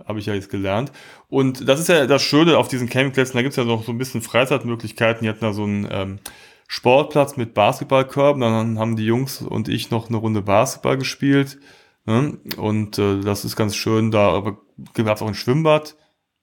[0.05, 0.91] Habe ich ja jetzt gelernt.
[1.29, 3.97] Und das ist ja das Schöne auf diesen Campingplätzen, da gibt's ja noch so ein
[3.97, 5.23] bisschen Freizeitmöglichkeiten.
[5.23, 6.19] Die hatten da so einen ähm,
[6.67, 8.41] Sportplatz mit Basketballkörben.
[8.41, 11.59] Dann haben die Jungs und ich noch eine Runde Basketball gespielt.
[12.05, 12.39] Ne?
[12.57, 14.09] Und äh, das ist ganz schön.
[14.09, 14.57] Da aber
[14.95, 15.95] gab's auch ein Schwimmbad.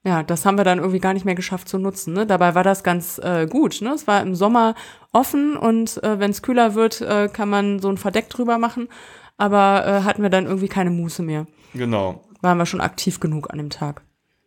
[0.03, 2.15] Ja, das haben wir dann irgendwie gar nicht mehr geschafft zu nutzen.
[2.15, 2.27] Ne?
[2.27, 3.83] Dabei war das ganz äh, gut.
[3.83, 3.91] Ne?
[3.91, 4.75] Es war im Sommer
[5.13, 8.89] offen und äh, wenn es kühler wird, äh, kann man so ein Verdeck drüber machen.
[9.37, 11.47] Aber äh, hatten wir dann irgendwie keine Muße mehr.
[11.75, 12.25] Genau.
[12.41, 14.03] Waren wir schon aktiv genug an dem Tag.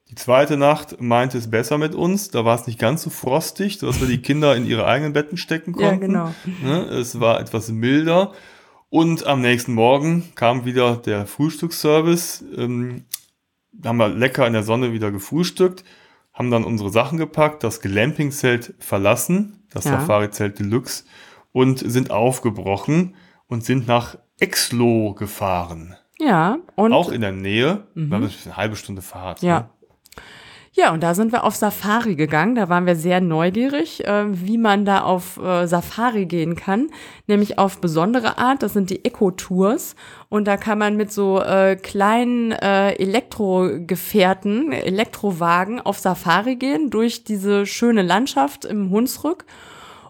[0.10, 2.30] Die zweite Nacht meinte es besser mit uns.
[2.30, 5.38] Da war es nicht ganz so frostig, dass wir die Kinder in ihre eigenen Betten
[5.38, 6.14] stecken konnten.
[6.14, 6.62] Ja, genau.
[6.62, 6.84] Ne?
[6.86, 8.34] Es war etwas milder.
[8.90, 12.44] Und am nächsten Morgen kam wieder der Frühstücksservice.
[12.56, 13.06] Ähm,
[13.84, 15.84] haben wir lecker in der Sonne wieder gefrühstückt,
[16.34, 20.00] haben dann unsere Sachen gepackt, das Glamping-Zelt verlassen, das ja.
[20.00, 21.06] Safari-Zelt Deluxe,
[21.52, 23.16] und sind aufgebrochen
[23.48, 25.96] und sind nach Exlo gefahren.
[26.20, 26.94] Ja, und.
[26.94, 28.10] Auch in der Nähe, mhm.
[28.10, 29.42] war eine halbe Stunde Fahrt.
[29.42, 29.60] Ja.
[29.62, 29.70] Ne?
[30.76, 32.56] Ja, und da sind wir auf Safari gegangen.
[32.56, 36.90] Da waren wir sehr neugierig, äh, wie man da auf äh, Safari gehen kann.
[37.28, 38.64] Nämlich auf besondere Art.
[38.64, 39.96] Das sind die Eco-Tours.
[40.30, 47.24] Und da kann man mit so äh, kleinen äh, Elektrogefährten, Elektrowagen auf Safari gehen durch
[47.24, 49.46] diese schöne Landschaft im Hunsrück.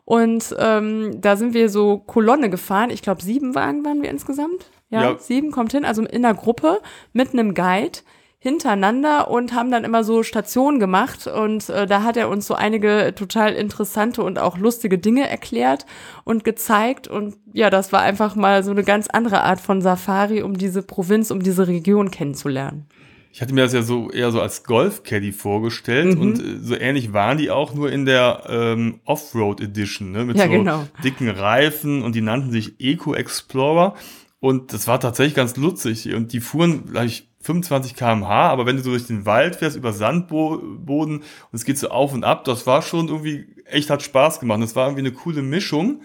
[0.06, 2.90] Und ähm, da sind wir so Kolonne gefahren.
[2.90, 4.70] Ich glaube, sieben Wagen waren wir insgesamt.
[4.90, 6.80] Ja, ja, sieben kommt hin, also in der Gruppe
[7.14, 8.00] mit einem Guide
[8.44, 12.56] hintereinander und haben dann immer so Stationen gemacht und äh, da hat er uns so
[12.56, 15.86] einige total interessante und auch lustige Dinge erklärt
[16.26, 20.42] und gezeigt und ja, das war einfach mal so eine ganz andere Art von Safari,
[20.42, 22.86] um diese Provinz, um diese Region kennenzulernen.
[23.32, 26.22] Ich hatte mir das ja so eher so als Golf-Caddy vorgestellt mhm.
[26.22, 30.36] und äh, so ähnlich waren die auch nur in der ähm, Offroad Edition, ne, mit
[30.38, 30.86] ja, so genau.
[31.02, 33.96] dicken Reifen und die nannten sich Eco Explorer
[34.42, 38.84] und das war tatsächlich ganz lutzig und die fuhren gleich 25 km/h, aber wenn du
[38.84, 42.66] so durch den Wald fährst, über Sandboden und es geht so auf und ab, das
[42.66, 44.62] war schon irgendwie, echt hat Spaß gemacht.
[44.62, 46.02] Das war irgendwie eine coole Mischung,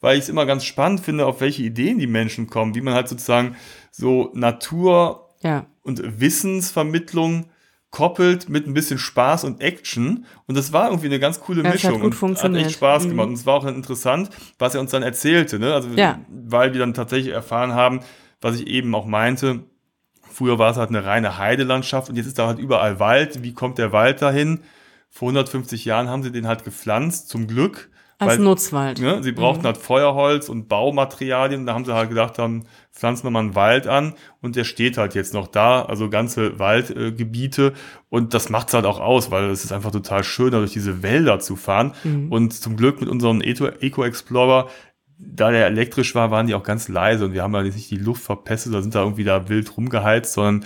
[0.00, 2.94] weil ich es immer ganz spannend finde, auf welche Ideen die Menschen kommen, wie man
[2.94, 3.56] halt sozusagen
[3.90, 5.66] so Natur ja.
[5.82, 7.46] und Wissensvermittlung
[7.90, 10.24] koppelt mit ein bisschen Spaß und Action.
[10.46, 11.94] Und das war irgendwie eine ganz coole ja, Mischung.
[11.94, 12.64] Hat, gut funktioniert.
[12.64, 13.26] hat echt Spaß gemacht.
[13.26, 13.32] Mhm.
[13.32, 15.58] Und es war auch interessant, was er uns dann erzählte.
[15.58, 15.72] Ne?
[15.72, 16.18] Also, ja.
[16.28, 18.00] weil wir dann tatsächlich erfahren haben,
[18.40, 19.64] was ich eben auch meinte,
[20.32, 23.42] Früher war es halt eine reine Heidelandschaft und jetzt ist da halt überall Wald.
[23.42, 24.60] Wie kommt der Wald dahin?
[25.10, 27.90] Vor 150 Jahren haben sie den halt gepflanzt, zum Glück.
[28.22, 29.00] Als weil, Nutzwald.
[29.00, 29.66] Ne, sie brauchten mhm.
[29.66, 31.66] halt Feuerholz und Baumaterialien.
[31.66, 34.96] Da haben sie halt gedacht, dann pflanzen wir mal einen Wald an und der steht
[34.96, 37.66] halt jetzt noch da, also ganze Waldgebiete.
[37.66, 37.72] Äh,
[38.10, 41.02] und das macht's halt auch aus, weil es ist einfach total schön, da durch diese
[41.02, 41.92] Wälder zu fahren.
[42.04, 42.30] Mhm.
[42.30, 44.68] Und zum Glück mit unserem Eco Explorer
[45.18, 47.96] da der elektrisch war, waren die auch ganz leise und wir haben ja nicht die
[47.96, 50.64] Luft verpestet, da sind da irgendwie da wild rumgeheizt, sondern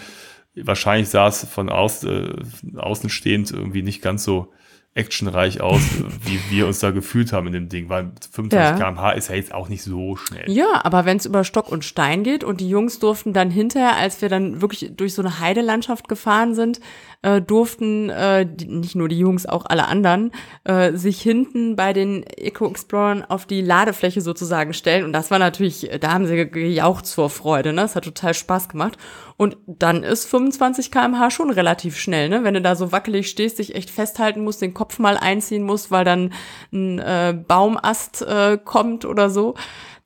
[0.54, 2.32] wahrscheinlich sah es von aus, äh,
[2.76, 4.52] außen stehend irgendwie nicht ganz so
[4.94, 5.82] actionreich aus,
[6.24, 8.72] wie wir uns da gefühlt haben in dem Ding, weil 25 Ja.
[8.78, 10.50] km/h ist ja jetzt auch nicht so schnell.
[10.50, 13.96] Ja, aber wenn es über Stock und Stein geht und die Jungs durften dann hinterher,
[13.96, 16.80] als wir dann wirklich durch so eine Heidelandschaft gefahren sind,
[17.26, 20.30] äh, durften äh, die, nicht nur die Jungs, auch alle anderen,
[20.64, 25.04] äh, sich hinten bei den Eco-Explorern auf die Ladefläche sozusagen stellen.
[25.04, 27.82] Und das war natürlich, da haben sie ge- gejaucht vor Freude, ne?
[27.82, 28.96] Das hat total Spaß gemacht.
[29.36, 32.44] Und dann ist 25 km/h schon relativ schnell, ne?
[32.44, 35.90] Wenn du da so wackelig stehst, dich echt festhalten musst, den Kopf mal einziehen musst,
[35.90, 36.32] weil dann
[36.72, 39.54] ein äh, Baumast äh, kommt oder so.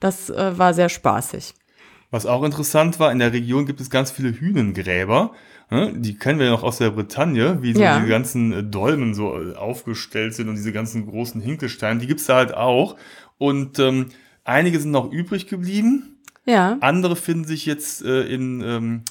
[0.00, 1.54] Das äh, war sehr spaßig.
[2.10, 5.30] Was auch interessant war, in der Region gibt es ganz viele Hünengräber.
[5.70, 5.92] Ne?
[5.94, 7.96] Die kennen wir ja noch aus der Bretagne, wie so Ja.
[7.98, 12.00] diese ganzen äh, Dolmen so äh, aufgestellt sind und diese ganzen großen Hinkelsteine.
[12.00, 12.96] Die gibt's da halt auch.
[13.38, 14.06] Und ähm,
[14.44, 16.18] einige sind noch übrig geblieben.
[16.44, 16.76] Ja.
[16.80, 19.02] Andere finden sich jetzt äh, in ähm,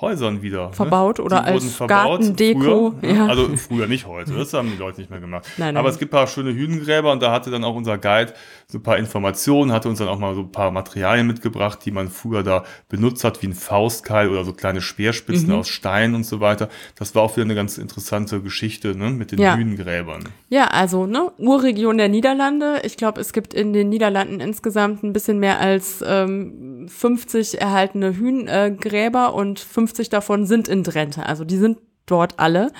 [0.00, 0.72] Häusern wieder.
[0.72, 1.24] Verbaut ne?
[1.24, 3.16] oder als verbaut Gartendeko, Früher, ne?
[3.16, 3.26] ja.
[3.26, 4.32] Also früher, nicht heute.
[4.32, 5.46] Das haben die Leute nicht mehr gemacht.
[5.58, 5.76] Nein, nein.
[5.76, 8.32] Aber es gibt ein paar schöne Hünengräber und da hatte dann auch unser Guide
[8.70, 11.90] so ein paar Informationen, hatte uns dann auch mal so ein paar Materialien mitgebracht, die
[11.90, 15.54] man früher da benutzt hat, wie ein Faustkeil oder so kleine Speerspitzen Mhm.
[15.56, 16.68] aus Stein und so weiter.
[16.96, 19.10] Das war auch wieder eine ganz interessante Geschichte ne?
[19.10, 19.56] mit den Ja.
[19.56, 20.24] Hünengräbern.
[20.48, 22.80] Ja, also, ne, Urregion der Niederlande.
[22.84, 28.16] Ich glaube, es gibt in den Niederlanden insgesamt ein bisschen mehr als ähm, 50 erhaltene
[28.16, 31.26] Hühngräber und 50 davon sind in Drenthe.
[31.26, 32.72] Also die sind dort alle.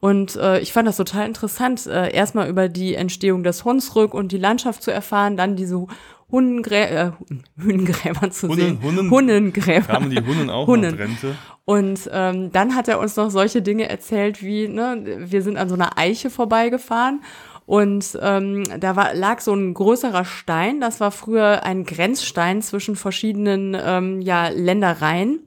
[0.00, 4.30] Und äh, ich fand das total interessant, äh, erstmal über die Entstehung des Hunsrück und
[4.30, 5.86] die Landschaft zu erfahren, dann diese
[6.30, 7.10] Hundengrä äh,
[7.56, 8.78] Hünengräber zu Hunnen- sehen.
[8.82, 9.86] Hunnen- Hunnengräber.
[9.86, 10.92] Kamen die Hunnen auch Hunnen.
[10.92, 11.34] nach Rente?
[11.64, 15.68] Und ähm, dann hat er uns noch solche Dinge erzählt wie, ne, wir sind an
[15.68, 17.20] so einer Eiche vorbeigefahren
[17.66, 22.96] und ähm, da war, lag so ein größerer Stein, das war früher ein Grenzstein zwischen
[22.96, 25.40] verschiedenen ähm, ja, Ländereien.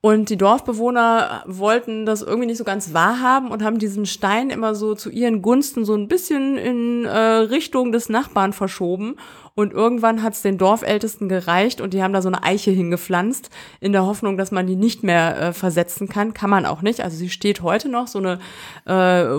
[0.00, 4.76] Und die Dorfbewohner wollten das irgendwie nicht so ganz wahrhaben und haben diesen Stein immer
[4.76, 9.16] so zu ihren Gunsten so ein bisschen in äh, Richtung des Nachbarn verschoben.
[9.56, 13.50] Und irgendwann hat es den Dorfältesten gereicht und die haben da so eine Eiche hingepflanzt,
[13.80, 16.32] in der Hoffnung, dass man die nicht mehr äh, versetzen kann.
[16.32, 17.00] Kann man auch nicht.
[17.00, 18.38] Also sie steht heute noch, so eine
[18.84, 18.92] äh,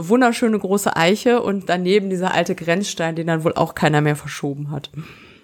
[0.09, 4.71] wunderschöne große Eiche und daneben dieser alte Grenzstein, den dann wohl auch keiner mehr verschoben
[4.71, 4.91] hat.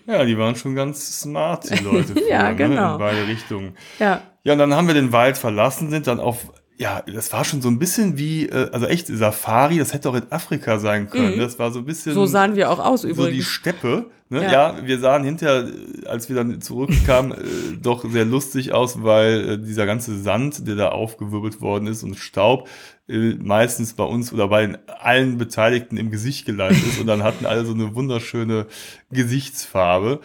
[0.08, 2.19] Ja, die waren schon ganz smart, die Leute.
[2.30, 2.56] Ja, früher, Ne?
[2.58, 2.93] genau.
[2.95, 3.78] In beide Richtungen.
[3.97, 4.21] Ja.
[4.45, 7.62] Ja, und dann haben wir den Wald verlassen, sind dann auf, ja, das war schon
[7.63, 11.39] so ein bisschen wie, äh, also echt Safari, das hätte auch in Afrika sein können.
[11.39, 12.15] Das war so ein bisschen Mhm.
[12.15, 13.45] So sahen wir auch aus so die übrigens.
[13.45, 14.05] Steppe.
[14.29, 14.43] Ne?
[14.43, 14.51] Ja.
[14.51, 14.88] Ja.
[14.88, 15.67] wir sahen hinterher,
[16.05, 20.75] als wir dann zurückkamen, äh, doch sehr lustig aus, weil äh, dieser ganze Sand, der
[20.75, 22.67] da aufgewirbelt worden ist und Staub,
[23.08, 27.45] äh, meistens bei uns oder bei allen Beteiligten im Gesicht gelandet ist und dann hatten
[27.47, 28.67] alle so eine wunderschöne
[29.12, 30.19] Gesichtsfarbe.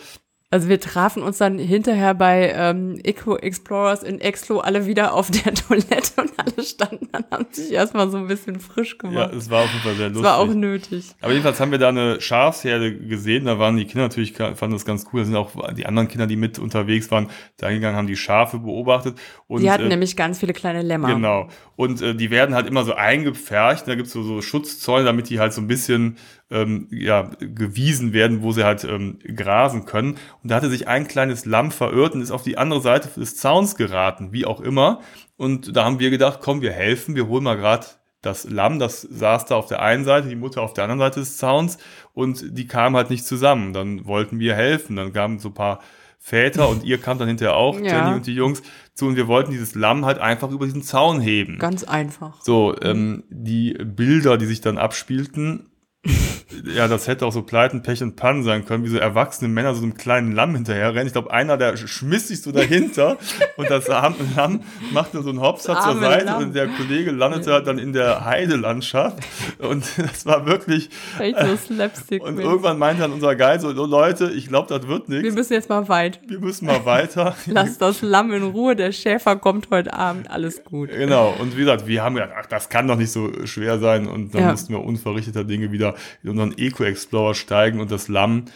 [0.53, 5.31] Also wir trafen uns dann hinterher bei ähm, Eco Explorers in Exlo alle wieder auf
[5.31, 9.33] der Toilette und alle standen dann, haben sich erstmal so ein bisschen frisch Ja, gemacht.
[9.33, 10.25] es war auf jeden Fall sehr lustig.
[10.25, 11.13] war auch nötig.
[11.21, 13.45] Aber jedenfalls haben wir da eine Schafsherde gesehen.
[13.45, 15.21] Da waren die Kinder natürlich, fanden das ganz cool.
[15.21, 18.59] Da sind auch die anderen Kinder, die mit unterwegs waren, da hingegangen, haben die Schafe
[18.59, 19.17] beobachtet.
[19.47, 21.15] Und, Die hatten äh, nämlich ganz viele kleine Lämmer.
[21.15, 21.47] Genau.
[21.77, 23.87] Und äh, die werden halt immer so eingepfercht.
[23.87, 26.17] Da gibt's so, so Schutzzäune, damit die halt so ein bisschen
[26.51, 30.17] ähm, ja, gewiesen werden, wo sie halt ähm, grasen können.
[30.43, 33.37] Und da hatte sich ein kleines Lamm verirrt und ist auf die andere Seite des
[33.37, 35.01] Zauns geraten, wie auch immer.
[35.37, 37.87] Und da haben wir gedacht, komm, wir helfen, wir holen mal gerade
[38.23, 41.21] das Lamm, das saß da auf der einen Seite, die Mutter auf der anderen Seite
[41.21, 41.79] des Zauns
[42.13, 43.73] und die kamen halt nicht zusammen.
[43.73, 44.97] Dann wollten wir helfen.
[44.97, 45.81] Dann kamen so ein paar
[46.19, 48.05] Väter und ihr kamt dann hinterher auch, Ja.
[48.05, 51.19] Jenny und die Jungs, zu und wir wollten dieses Lamm halt einfach über diesen Zaun
[51.21, 51.59] heben.
[51.59, 52.43] Ganz einfach.
[52.43, 55.70] So, ähm, die Bilder, die sich dann abspielten,
[56.75, 59.75] ja, das hätte auch so Pleiten, Pech und Pannen sein können, wie so erwachsene Männer
[59.75, 61.07] so einem kleinen Lamm hinterherrennen.
[61.07, 63.19] Ich glaube, einer, der schmiss sich so dahinter
[63.59, 66.43] und das arme Lamm machte so einen Hopser zur Seite Lamm.
[66.45, 69.19] und der Kollege landete halt dann in der Heidelandschaft
[69.59, 72.23] und das war wirklich, Echt so Slapstick.
[72.25, 75.35] und irgendwann meinte dann unser Guide so, "Oh, Leute, ich glaube, das wird wir nichts,
[75.35, 76.21] müssen jetzt mal weit.
[76.27, 77.37] wir müssen mal weiter.
[77.47, 80.89] Lass das Lamm in Ruhe, der Schäfer kommt heute Abend, alles gut.
[80.91, 84.07] Genau, und wie gesagt, wir haben gedacht, ach, das kann doch nicht so schwer sein.
[84.07, 84.51] Und dann Ja.
[84.53, 85.90] mussten wir unverrichteter Dinge wieder
[86.23, 88.47] in unseren Eco-Explorer steigen und das Lamm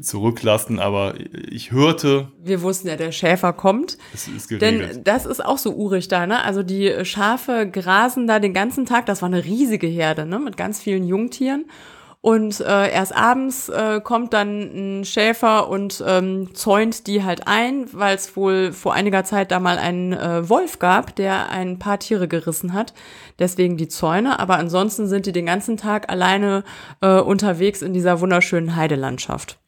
[0.00, 0.78] zurücklassen.
[0.78, 1.14] Aber
[1.50, 3.96] ich hörte, Wir wussten ja, der Schäfer kommt.
[4.12, 4.96] es ist geregelt.
[4.96, 6.44] Denn das ist auch so urig da, ne?
[6.44, 9.06] Also die Schafe grasen da den ganzen Tag.
[9.06, 10.38] Das war eine riesige Herde, ne?
[10.38, 11.64] Mit ganz vielen Jungtieren.
[12.20, 17.86] Und äh, erst abends äh, kommt dann ein Schäfer und ähm, zäunt die halt ein,
[17.92, 22.00] weil es wohl vor einiger Zeit da mal einen äh, Wolf gab, der ein paar
[22.00, 22.92] Tiere gerissen hat.
[23.38, 24.40] Deswegen die Zäune.
[24.40, 26.64] Aber ansonsten sind die den ganzen Tag alleine
[27.00, 29.58] äh, unterwegs in dieser wunderschönen Heidelandschaft.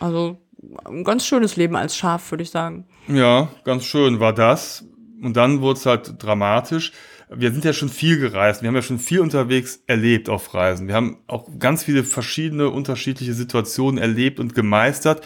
[0.00, 0.38] Also
[0.84, 2.86] ein ganz schönes Leben als Schaf, würde ich sagen.
[3.06, 4.84] ja, ganz schön war das.
[5.22, 6.92] Und dann wurde es halt dramatisch.
[7.36, 10.88] Wir sind ja schon viel gereist, wir haben ja schon viel unterwegs erlebt auf Reisen.
[10.88, 15.24] Wir haben auch ganz viele verschiedene, unterschiedliche Situationen erlebt und gemeistert.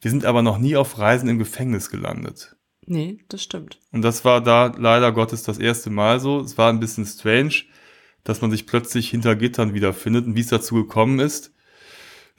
[0.00, 2.56] Wir sind aber noch nie auf Reisen im Gefängnis gelandet.
[2.86, 3.78] Nee, das stimmt.
[3.92, 6.40] Und das war da leider Gottes das erste Mal so.
[6.40, 7.54] Es war ein bisschen strange,
[8.24, 11.52] dass man sich plötzlich hinter Gittern wiederfindet und wie es dazu gekommen ist.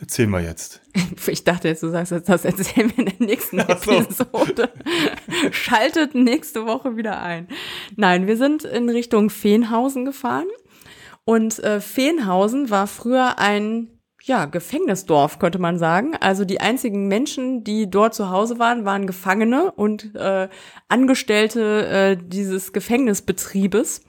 [0.03, 0.81] Erzähl mal jetzt.
[1.27, 4.69] Ich dachte jetzt, du sagst jetzt, das erzählen wir in der nächsten Episode.
[5.51, 7.47] Schaltet nächste Woche wieder ein.
[7.95, 10.47] Nein, wir sind in Richtung Feenhausen gefahren.
[11.23, 16.17] Und äh, Feenhausen war früher ein ja, Gefängnisdorf, könnte man sagen.
[16.19, 20.49] Also die einzigen Menschen, die dort zu Hause waren, waren Gefangene und äh,
[20.89, 24.01] Angestellte äh, dieses Gefängnisbetriebes.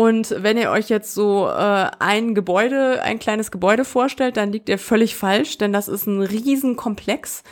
[0.00, 4.70] Und wenn ihr euch jetzt so äh, ein Gebäude, ein kleines Gebäude vorstellt, dann liegt
[4.70, 7.42] ihr völlig falsch, denn das ist ein Riesenkomplex,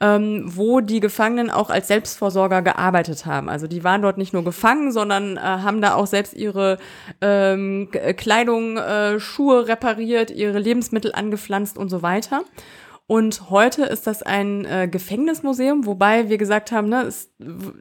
[0.00, 3.48] ähm, wo die Gefangenen auch als Selbstversorger gearbeitet haben.
[3.48, 6.78] Also die waren dort nicht nur gefangen, sondern äh, haben da auch selbst ihre
[7.20, 12.40] ähm, Kleidung, äh, Schuhe repariert, ihre Lebensmittel angepflanzt und so weiter.
[13.12, 17.30] Und heute ist das ein äh, Gefängnismuseum, wobei wir gesagt haben, ne, es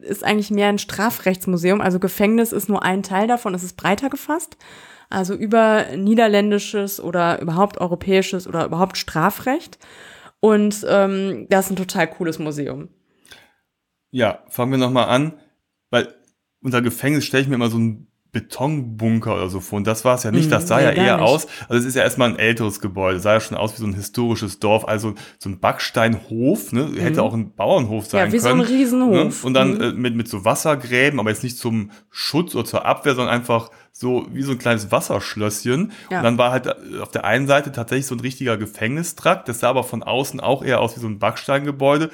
[0.02, 1.80] ist eigentlich mehr ein Strafrechtsmuseum.
[1.80, 4.58] Also Gefängnis ist nur ein Teil davon, es ist breiter gefasst.
[5.10, 9.80] Also über niederländisches oder überhaupt europäisches oder überhaupt Strafrecht.
[10.42, 12.90] Und ähm, das ist ein total cooles Museum.
[14.10, 15.40] Ja, fangen wir nochmal an,
[15.92, 16.14] weil
[16.62, 19.78] unter Gefängnis stelle ich mir immer so ein Betonbunker oder so vor.
[19.78, 20.50] Und das war es ja nicht.
[20.50, 20.68] Das mhm.
[20.68, 21.26] sah nee, ja eher nicht.
[21.26, 21.48] aus.
[21.68, 23.20] Also es ist ja erstmal ein älteres Gebäude.
[23.20, 24.88] sah ja schon aus wie so ein historisches Dorf.
[24.88, 26.92] Also so ein Backsteinhof, ne?
[26.98, 27.28] Hätte mhm.
[27.28, 28.34] auch ein Bauernhof sein können.
[28.34, 29.44] Ja, wie können, so ein Riesenhof.
[29.44, 29.48] Ne?
[29.48, 29.82] Und dann mhm.
[29.82, 33.70] äh, mit, mit so Wassergräben, aber jetzt nicht zum Schutz oder zur Abwehr, sondern einfach
[33.92, 35.92] so wie so ein kleines Wasserschlösschen.
[36.10, 36.20] Ja.
[36.20, 39.50] Und dann war halt äh, auf der einen Seite tatsächlich so ein richtiger Gefängnistrakt.
[39.50, 42.10] Das sah aber von außen auch eher aus wie so ein Backsteingebäude.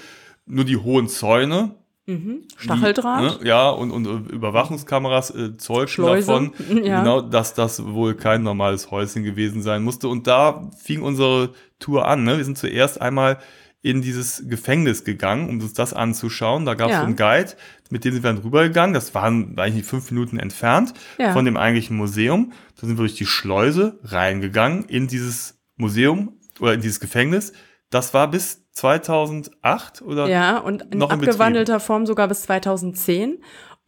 [0.48, 1.76] Nur die hohen Zäune,
[2.08, 2.44] Mhm.
[2.56, 3.42] Stacheldraht.
[3.42, 6.54] Die, ne, ja, und, und Überwachungskameras äh, zeugten davon,
[6.84, 7.00] ja.
[7.00, 10.08] genau, dass das wohl kein normales Häuschen gewesen sein musste.
[10.08, 12.24] Und da fing unsere Tour an.
[12.24, 12.38] Ne?
[12.38, 13.40] Wir sind zuerst einmal
[13.82, 16.66] in dieses Gefängnis gegangen, um uns das anzuschauen.
[16.66, 17.04] Da gab es ja.
[17.04, 17.52] einen Guide,
[17.90, 18.94] mit dem sind wir dann rübergegangen.
[18.94, 21.34] Das waren eigentlich fünf Minuten entfernt ja.
[21.34, 22.54] von dem eigentlichen Museum.
[22.80, 27.54] Da sind wir durch die Schleuse reingegangen in dieses Museum oder in dieses Gefängnis.
[27.90, 30.28] Das war bis 2008 oder?
[30.28, 33.40] Ja, und in noch abgewandelter Form sogar bis 2010.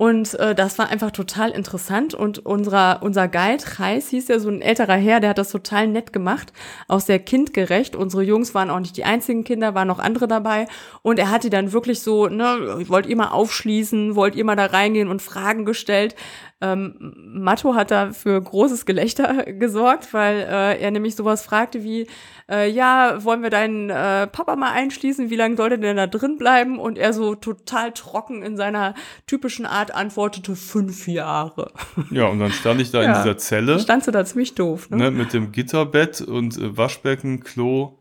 [0.02, 2.14] Und äh, das war einfach total interessant.
[2.14, 5.88] Und unserer, unser Guide, Reis, hieß ja so ein älterer Herr, der hat das total
[5.88, 6.54] nett gemacht,
[6.88, 7.98] auch sehr kindgerecht.
[7.98, 10.68] Unsere Jungs waren auch nicht die einzigen Kinder, waren noch andere dabei.
[11.02, 14.56] Und er hat die dann wirklich so, ne, wollt ihr mal aufschließen, wollt ihr mal
[14.56, 16.16] da reingehen und Fragen gestellt.
[16.62, 22.08] Ähm, Matto hat da für großes Gelächter gesorgt, weil äh, er nämlich sowas fragte wie,
[22.50, 26.08] äh, ja, wollen wir deinen äh, Papa mal einschließen, wie lange soll der denn da
[26.08, 26.78] drin bleiben?
[26.78, 28.94] Und er so total trocken in seiner
[29.26, 31.72] typischen Art antwortete, fünf Jahre.
[32.12, 33.80] Ja, und dann stand ich da ja, in dieser Zelle.
[33.80, 34.98] Standst du da ziemlich doof, ne?
[34.98, 38.00] ne mit dem Gitterbett und äh, Waschbecken, Klo.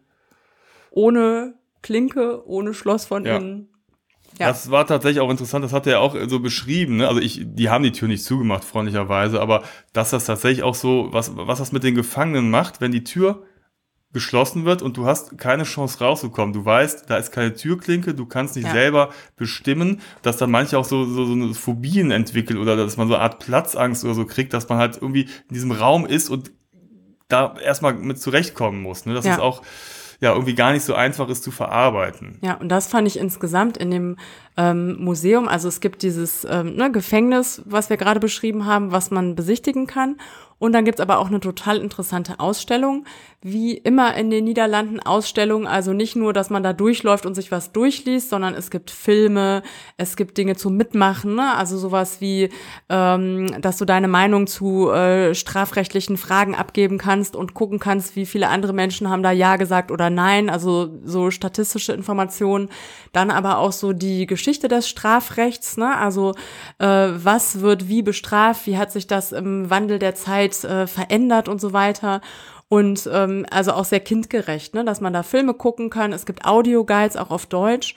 [0.90, 3.36] Ohne Klinke, ohne Schloss von ja.
[3.36, 3.68] innen.
[4.38, 4.48] Ja.
[4.48, 6.98] Das war tatsächlich auch interessant, das hat er auch so beschrieben.
[6.98, 7.08] Ne?
[7.08, 11.08] Also ich, die haben die Tür nicht zugemacht, freundlicherweise, aber dass das tatsächlich auch so,
[11.10, 13.42] was, was das mit den Gefangenen macht, wenn die Tür
[14.12, 16.54] geschlossen wird und du hast keine Chance rauszukommen.
[16.54, 18.72] Du weißt, da ist keine Türklinke, du kannst nicht ja.
[18.72, 23.08] selber bestimmen, dass dann manche auch so, so, so eine Phobien entwickeln oder dass man
[23.08, 26.30] so eine Art Platzangst oder so kriegt, dass man halt irgendwie in diesem Raum ist
[26.30, 26.52] und
[27.28, 29.04] da erstmal mit zurechtkommen muss.
[29.04, 29.12] Ne?
[29.12, 29.34] Das ja.
[29.34, 29.62] ist auch
[30.20, 32.38] ja irgendwie gar nicht so einfach ist zu verarbeiten.
[32.42, 34.16] Ja, und das fand ich insgesamt in dem
[34.56, 35.46] ähm, Museum.
[35.48, 39.86] Also es gibt dieses ähm, ne, Gefängnis, was wir gerade beschrieben haben, was man besichtigen
[39.86, 40.16] kann.
[40.58, 43.04] Und dann gibt's aber auch eine total interessante Ausstellung,
[43.40, 45.68] wie immer in den Niederlanden Ausstellungen.
[45.68, 49.62] Also nicht nur, dass man da durchläuft und sich was durchliest, sondern es gibt Filme,
[49.96, 51.36] es gibt Dinge zum Mitmachen.
[51.36, 51.54] Ne?
[51.54, 52.48] Also sowas wie,
[52.88, 58.26] ähm, dass du deine Meinung zu äh, strafrechtlichen Fragen abgeben kannst und gucken kannst, wie
[58.26, 60.50] viele andere Menschen haben da Ja gesagt oder Nein.
[60.50, 62.68] Also so statistische Informationen.
[63.12, 65.76] Dann aber auch so die Geschichte des Strafrechts.
[65.76, 65.96] Ne?
[65.96, 66.34] Also
[66.78, 68.66] äh, was wird wie bestraft?
[68.66, 72.20] Wie hat sich das im Wandel der Zeit Zeit äh, verändert und so weiter.
[72.68, 74.84] Und ähm, also auch sehr kindgerecht, ne?
[74.84, 76.12] dass man da Filme gucken kann.
[76.12, 77.94] Es gibt Audioguides auch auf Deutsch.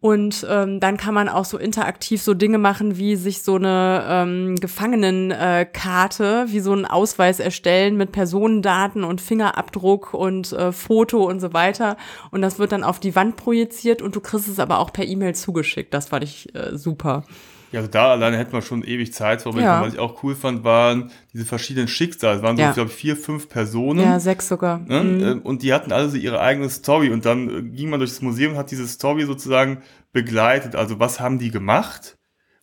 [0.00, 4.04] Und ähm, dann kann man auch so interaktiv so Dinge machen, wie sich so eine
[4.08, 11.24] ähm, Gefangenenkarte, äh, wie so einen Ausweis erstellen mit Personendaten und Fingerabdruck und äh, Foto
[11.24, 11.96] und so weiter.
[12.30, 15.06] Und das wird dann auf die Wand projiziert und du kriegst es aber auch per
[15.06, 15.92] E-Mail zugeschickt.
[15.94, 17.24] Das fand ich äh, super.
[17.72, 19.80] Ja, also da alleine hätten wir schon ewig Zeit verbringen ja.
[19.80, 22.38] Was ich auch cool fand, waren diese verschiedenen Schicksale.
[22.38, 22.70] Es waren so, ja.
[22.70, 24.00] ich glaube, vier, fünf Personen.
[24.00, 24.80] Ja, sechs sogar.
[24.80, 25.02] Ne?
[25.02, 25.22] Mhm.
[25.22, 27.10] Ähm, und die hatten alle so ihre eigene Story.
[27.10, 30.74] Und dann äh, ging man durch das Museum und hat diese Story sozusagen begleitet.
[30.74, 32.18] Also was haben die gemacht?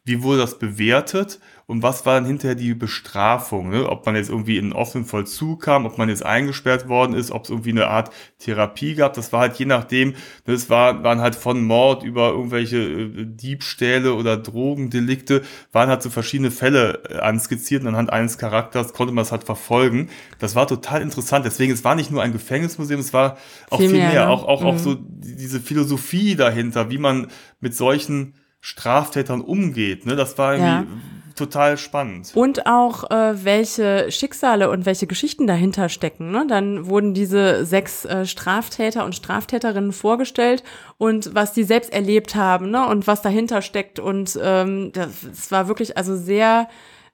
[0.07, 1.39] wie wurde das bewertet
[1.69, 3.89] und was war dann hinterher die Bestrafung, ne?
[3.89, 7.29] ob man jetzt irgendwie in einen offenen Vollzug kam, ob man jetzt eingesperrt worden ist,
[7.29, 8.09] ob es irgendwie eine Art
[8.39, 10.15] Therapie gab, das war halt je nachdem,
[10.45, 15.41] das ne, war, waren halt von Mord über irgendwelche äh, Diebstähle oder Drogendelikte,
[15.73, 19.43] waren halt so verschiedene Fälle äh, anskizziert und anhand eines Charakters konnte man es halt
[19.43, 20.07] verfolgen.
[20.39, 23.37] Das war total interessant, deswegen, es war nicht nur ein Gefängnismuseum, es war
[23.69, 24.31] auch viel, viel mehr, mehr ne?
[24.31, 24.67] auch, auch, mhm.
[24.67, 27.27] auch so diese Philosophie dahinter, wie man
[27.59, 30.05] mit solchen Straftätern umgeht.
[30.05, 30.15] Ne?
[30.15, 31.16] Das war irgendwie ja.
[31.37, 32.31] Total spannend.
[32.35, 36.31] Und auch, äh, welche Schicksale und welche Geschichten dahinter stecken.
[36.31, 36.45] Ne?
[36.47, 40.63] Dann wurden diese sechs äh, Straftäter und Straftäterinnen vorgestellt
[40.97, 42.87] und was die selbst erlebt haben ne?
[42.87, 43.99] und was dahinter steckt.
[43.99, 46.67] Und ähm, das, das war wirklich also sehr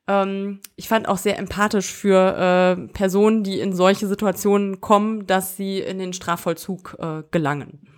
[0.08, 5.56] ähm, ich fand auch sehr empathisch für äh, Personen, die in solche Situationen kommen, dass
[5.56, 7.93] sie in den Strafvollzug äh, gelangen.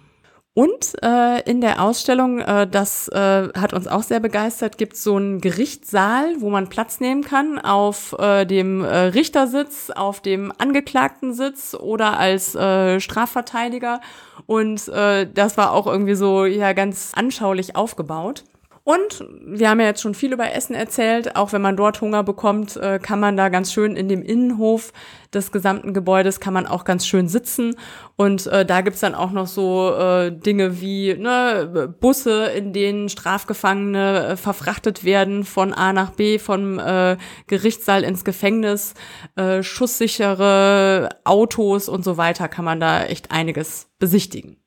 [0.57, 5.03] Und äh, in der Ausstellung, äh, das äh, hat uns auch sehr begeistert, gibt es
[5.03, 10.53] so einen Gerichtssaal, wo man Platz nehmen kann auf äh, dem äh, Richtersitz, auf dem
[10.57, 13.99] Angeklagtensitz oder als äh, Strafverteidiger.
[14.45, 18.45] Und äh, das war auch irgendwie so ja ganz anschaulich aufgebaut.
[18.85, 21.35] Und wir haben ja jetzt schon viel über Essen erzählt.
[21.35, 24.93] Auch wenn man dort Hunger bekommt, äh, kann man da ganz schön in dem Innenhof
[25.33, 27.77] des gesamten Gebäudes kann man auch ganz schön sitzen.
[28.15, 33.09] Und äh, da gibt's dann auch noch so äh, Dinge wie ne, Busse, in denen
[33.09, 37.17] Strafgefangene äh, verfrachtet werden von A nach B, vom äh,
[37.47, 38.93] Gerichtssaal ins Gefängnis,
[39.35, 44.57] äh, schusssichere Autos und so weiter kann man da echt einiges besichtigen.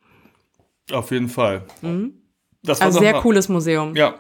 [0.91, 1.63] Auf jeden Fall.
[1.83, 2.18] Mhm.
[2.63, 3.95] Das war also sehr cooles Museum.
[3.95, 4.15] Ja.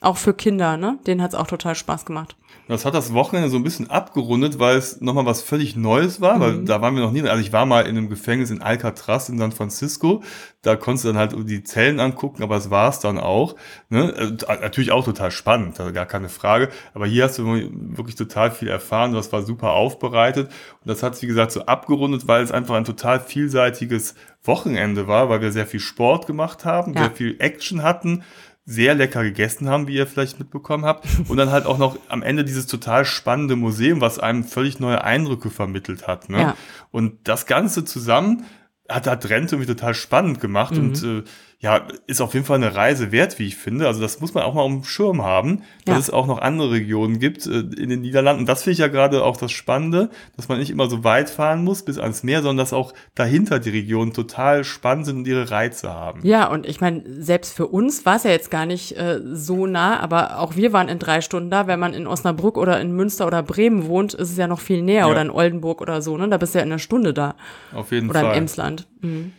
[0.00, 0.98] Auch für Kinder, ne?
[1.06, 2.36] Denen hat's auch total Spaß gemacht.
[2.72, 6.36] Das hat das Wochenende so ein bisschen abgerundet, weil es nochmal was völlig Neues war,
[6.36, 6.40] mhm.
[6.40, 7.22] weil da waren wir noch nie.
[7.22, 10.22] Also ich war mal in einem Gefängnis in Alcatraz in San Francisco.
[10.62, 13.56] Da konntest du dann halt die Zellen angucken, aber es war es dann auch.
[13.90, 14.12] Ne?
[14.12, 16.70] Äh, natürlich auch total spannend, also gar keine Frage.
[16.94, 19.12] Aber hier hast du wirklich total viel erfahren.
[19.12, 20.48] Das war super aufbereitet.
[20.48, 24.14] Und das hat, wie gesagt, so abgerundet, weil es einfach ein total vielseitiges
[24.44, 27.02] Wochenende war, weil wir sehr viel Sport gemacht haben, ja.
[27.02, 28.24] sehr viel Action hatten
[28.64, 31.06] sehr lecker gegessen haben, wie ihr vielleicht mitbekommen habt.
[31.28, 35.02] Und dann halt auch noch am Ende dieses total spannende Museum, was einem völlig neue
[35.02, 36.28] Eindrücke vermittelt hat.
[36.28, 36.38] Ne?
[36.38, 36.56] Ja.
[36.90, 38.44] Und das Ganze zusammen
[38.88, 40.80] hat, hat Rente irgendwie total spannend gemacht mhm.
[40.80, 41.24] und äh,
[41.62, 43.86] ja, ist auf jeden Fall eine Reise wert, wie ich finde.
[43.86, 46.00] Also das muss man auch mal auf dem Schirm haben, dass ja.
[46.00, 48.46] es auch noch andere Regionen gibt äh, in den Niederlanden.
[48.46, 51.62] Das finde ich ja gerade auch das Spannende, dass man nicht immer so weit fahren
[51.62, 55.52] muss bis ans Meer, sondern dass auch dahinter die Regionen total spannend sind und ihre
[55.52, 56.18] Reize haben.
[56.24, 59.68] Ja, und ich meine, selbst für uns war es ja jetzt gar nicht äh, so
[59.68, 61.68] nah, aber auch wir waren in drei Stunden da.
[61.68, 64.82] Wenn man in Osnabrück oder in Münster oder Bremen wohnt, ist es ja noch viel
[64.82, 65.06] näher ja.
[65.06, 66.28] oder in Oldenburg oder so, ne?
[66.28, 67.36] Da bist du ja in einer Stunde da.
[67.72, 68.28] Auf jeden oder Fall.
[68.30, 68.88] Oder im Emsland.
[69.00, 69.32] Mhm.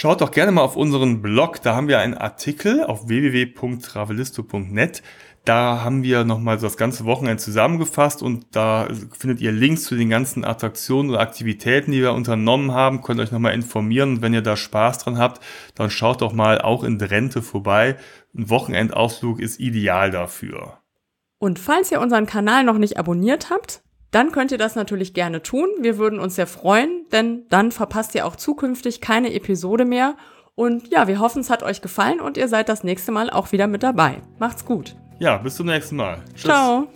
[0.00, 5.02] Schaut doch gerne mal auf unseren Blog, da haben wir einen Artikel auf www.travelisto.net.
[5.44, 8.86] Da haben wir nochmal so das ganze Wochenende zusammengefasst und da
[9.18, 13.02] findet ihr Links zu den ganzen Attraktionen oder Aktivitäten, die wir unternommen haben.
[13.02, 15.42] Könnt euch nochmal informieren und wenn ihr da Spaß dran habt,
[15.74, 17.96] dann schaut doch mal auch in Drenthe vorbei.
[18.36, 20.78] Ein Wochenendausflug ist ideal dafür.
[21.40, 25.42] Und falls ihr unseren Kanal noch nicht abonniert habt, dann könnt ihr das natürlich gerne
[25.42, 25.68] tun.
[25.80, 30.16] Wir würden uns sehr freuen, denn dann verpasst ihr auch zukünftig keine Episode mehr.
[30.54, 33.52] Und ja, wir hoffen, es hat euch gefallen und ihr seid das nächste Mal auch
[33.52, 34.22] wieder mit dabei.
[34.38, 34.96] Macht's gut.
[35.18, 36.22] Ja, bis zum nächsten Mal.
[36.34, 36.44] Tschüss.
[36.44, 36.88] Ciao.